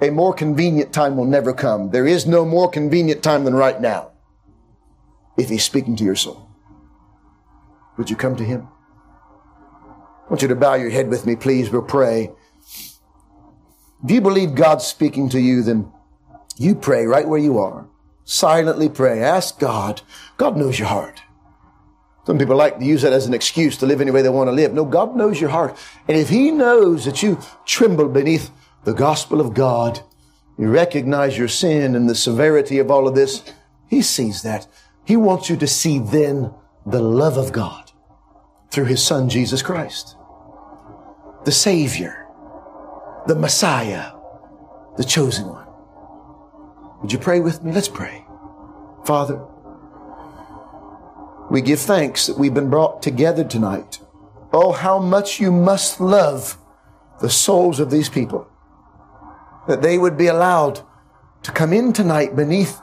A 0.00 0.10
more 0.10 0.32
convenient 0.32 0.92
time 0.92 1.16
will 1.16 1.26
never 1.26 1.52
come. 1.52 1.90
There 1.90 2.06
is 2.06 2.26
no 2.26 2.44
more 2.44 2.70
convenient 2.70 3.22
time 3.22 3.44
than 3.44 3.54
right 3.54 3.80
now 3.80 4.12
if 5.36 5.48
he's 5.48 5.64
speaking 5.64 5.96
to 5.96 6.04
your 6.04 6.16
soul. 6.16 6.48
Would 7.96 8.10
you 8.10 8.16
come 8.16 8.36
to 8.36 8.44
him? 8.44 8.68
I 10.24 10.30
want 10.30 10.40
you 10.40 10.48
to 10.48 10.56
bow 10.56 10.74
your 10.74 10.88
head 10.88 11.08
with 11.08 11.26
me, 11.26 11.36
please. 11.36 11.68
We'll 11.68 11.82
pray. 11.82 12.30
If 14.02 14.10
you 14.10 14.22
believe 14.22 14.54
God's 14.54 14.86
speaking 14.86 15.28
to 15.30 15.40
you, 15.40 15.62
then 15.62 15.92
you 16.56 16.74
pray 16.74 17.04
right 17.04 17.28
where 17.28 17.38
you 17.38 17.58
are. 17.58 17.86
Silently 18.24 18.88
pray. 18.88 19.22
Ask 19.22 19.58
God. 19.58 20.00
God 20.38 20.56
knows 20.56 20.78
your 20.78 20.88
heart. 20.88 21.22
Some 22.26 22.38
people 22.38 22.56
like 22.56 22.78
to 22.78 22.84
use 22.86 23.02
that 23.02 23.12
as 23.12 23.26
an 23.26 23.34
excuse 23.34 23.76
to 23.78 23.86
live 23.86 24.00
any 24.00 24.10
way 24.10 24.22
they 24.22 24.30
want 24.30 24.48
to 24.48 24.52
live. 24.52 24.72
No, 24.72 24.86
God 24.86 25.14
knows 25.14 25.38
your 25.38 25.50
heart. 25.50 25.76
And 26.08 26.16
if 26.16 26.30
He 26.30 26.50
knows 26.50 27.04
that 27.04 27.22
you 27.22 27.38
tremble 27.66 28.08
beneath 28.08 28.50
the 28.84 28.94
gospel 28.94 29.42
of 29.42 29.52
God, 29.52 30.00
you 30.56 30.68
recognize 30.70 31.36
your 31.36 31.48
sin 31.48 31.94
and 31.94 32.08
the 32.08 32.14
severity 32.14 32.78
of 32.78 32.90
all 32.90 33.06
of 33.06 33.14
this, 33.14 33.42
He 33.88 34.00
sees 34.00 34.40
that. 34.40 34.66
He 35.04 35.18
wants 35.18 35.50
you 35.50 35.56
to 35.58 35.66
see 35.66 35.98
then 35.98 36.54
the 36.86 37.02
love 37.02 37.36
of 37.36 37.52
God 37.52 37.83
through 38.74 38.86
His 38.86 39.02
Son, 39.02 39.28
Jesus 39.28 39.62
Christ. 39.62 40.16
The 41.44 41.52
Savior, 41.52 42.26
the 43.28 43.36
Messiah, 43.36 44.10
the 44.96 45.04
chosen 45.04 45.48
one. 45.48 45.66
Would 47.00 47.12
you 47.12 47.20
pray 47.20 47.38
with 47.38 47.62
me? 47.62 47.70
Let's 47.70 47.88
pray. 47.88 48.24
Father, 49.04 49.40
we 51.50 51.60
give 51.60 51.78
thanks 51.78 52.26
that 52.26 52.36
we've 52.36 52.52
been 52.52 52.70
brought 52.70 53.00
together 53.00 53.44
tonight. 53.44 54.00
Oh, 54.52 54.72
how 54.72 54.98
much 54.98 55.38
you 55.38 55.52
must 55.52 56.00
love 56.00 56.58
the 57.20 57.30
souls 57.30 57.78
of 57.78 57.92
these 57.92 58.08
people. 58.08 58.48
That 59.68 59.82
they 59.82 59.98
would 59.98 60.16
be 60.16 60.26
allowed 60.26 60.80
to 61.44 61.52
come 61.52 61.72
in 61.72 61.92
tonight 61.92 62.34
beneath 62.34 62.80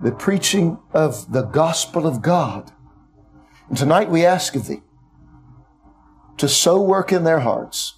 the 0.00 0.12
preaching 0.12 0.78
of 0.94 1.30
the 1.30 1.42
gospel 1.42 2.06
of 2.06 2.22
God. 2.22 2.72
And 3.68 3.76
tonight 3.76 4.08
we 4.08 4.24
ask 4.24 4.54
of 4.54 4.66
thee 4.66 4.80
to 6.38 6.48
so 6.48 6.80
work 6.80 7.12
in 7.12 7.24
their 7.24 7.40
hearts 7.40 7.94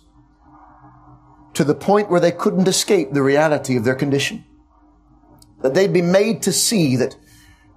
to 1.55 1.65
the 1.65 1.75
point 1.75 2.09
where 2.11 2.21
they 2.21 2.31
couldn't 2.31 2.69
escape 2.69 3.13
the 3.13 3.23
reality 3.23 3.77
of 3.77 3.85
their 3.85 3.95
condition. 3.95 4.45
That 5.63 5.75
they'd 5.75 5.93
be 5.93 6.03
made 6.03 6.43
to 6.43 6.53
see 6.53 6.95
that 6.97 7.17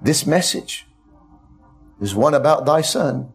this 0.02 0.26
message 0.28 0.86
is 2.00 2.14
one 2.14 2.34
about 2.34 2.66
thy 2.66 2.82
son, 2.82 3.34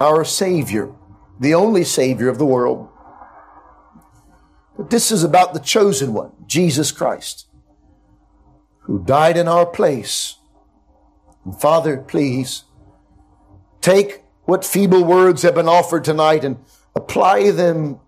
our 0.00 0.24
savior, 0.24 0.92
the 1.38 1.54
only 1.54 1.84
savior 1.84 2.28
of 2.28 2.38
the 2.38 2.46
world. 2.46 2.88
But 4.76 4.90
this 4.90 5.10
is 5.10 5.22
about 5.22 5.52
the 5.52 5.60
chosen 5.60 6.14
one, 6.14 6.32
Jesus 6.46 6.90
Christ, 6.90 7.46
who 8.80 9.04
died 9.04 9.36
in 9.36 9.46
our 9.46 9.66
place. 9.66 10.36
And 11.44 11.60
Father, 11.60 11.98
please 11.98 12.64
take 13.82 14.21
what 14.44 14.64
feeble 14.64 15.04
words 15.04 15.42
have 15.42 15.54
been 15.54 15.68
offered 15.68 16.04
tonight 16.04 16.44
and 16.44 16.58
apply 16.94 17.50
them 17.50 18.00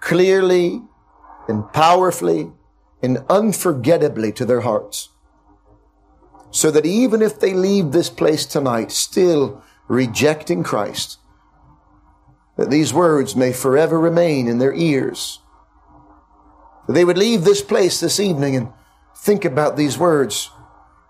clearly 0.00 0.82
and 1.48 1.72
powerfully 1.72 2.52
and 3.02 3.18
unforgettably 3.28 4.32
to 4.32 4.44
their 4.44 4.60
hearts 4.60 5.10
so 6.50 6.70
that 6.70 6.86
even 6.86 7.22
if 7.22 7.38
they 7.38 7.52
leave 7.52 7.92
this 7.92 8.10
place 8.10 8.46
tonight 8.46 8.90
still 8.90 9.62
rejecting 9.86 10.62
Christ, 10.62 11.18
that 12.56 12.70
these 12.70 12.92
words 12.92 13.36
may 13.36 13.52
forever 13.52 13.98
remain 13.98 14.48
in 14.48 14.58
their 14.58 14.74
ears. 14.74 15.40
That 16.86 16.94
they 16.94 17.04
would 17.04 17.18
leave 17.18 17.44
this 17.44 17.62
place 17.62 18.00
this 18.00 18.18
evening 18.18 18.56
and 18.56 18.72
think 19.16 19.44
about 19.44 19.76
these 19.76 19.98
words 19.98 20.50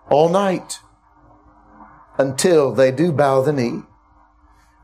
all 0.09 0.29
night 0.29 0.79
until 2.17 2.73
they 2.73 2.91
do 2.91 3.11
bow 3.11 3.41
the 3.41 3.53
knee, 3.53 3.83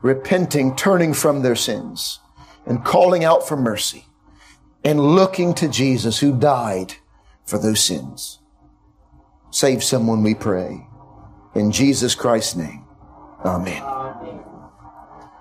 repenting, 0.02 0.76
turning 0.76 1.14
from 1.14 1.42
their 1.42 1.56
sins, 1.56 2.20
and 2.66 2.84
calling 2.84 3.24
out 3.24 3.46
for 3.46 3.56
mercy, 3.56 4.06
and 4.84 5.00
looking 5.00 5.54
to 5.54 5.68
Jesus 5.68 6.18
who 6.18 6.38
died 6.38 6.94
for 7.44 7.58
those 7.58 7.80
sins. 7.80 8.40
Save 9.50 9.82
someone, 9.82 10.22
we 10.22 10.34
pray. 10.34 10.86
In 11.54 11.72
Jesus 11.72 12.14
Christ's 12.14 12.56
name, 12.56 12.84
amen. 13.44 13.82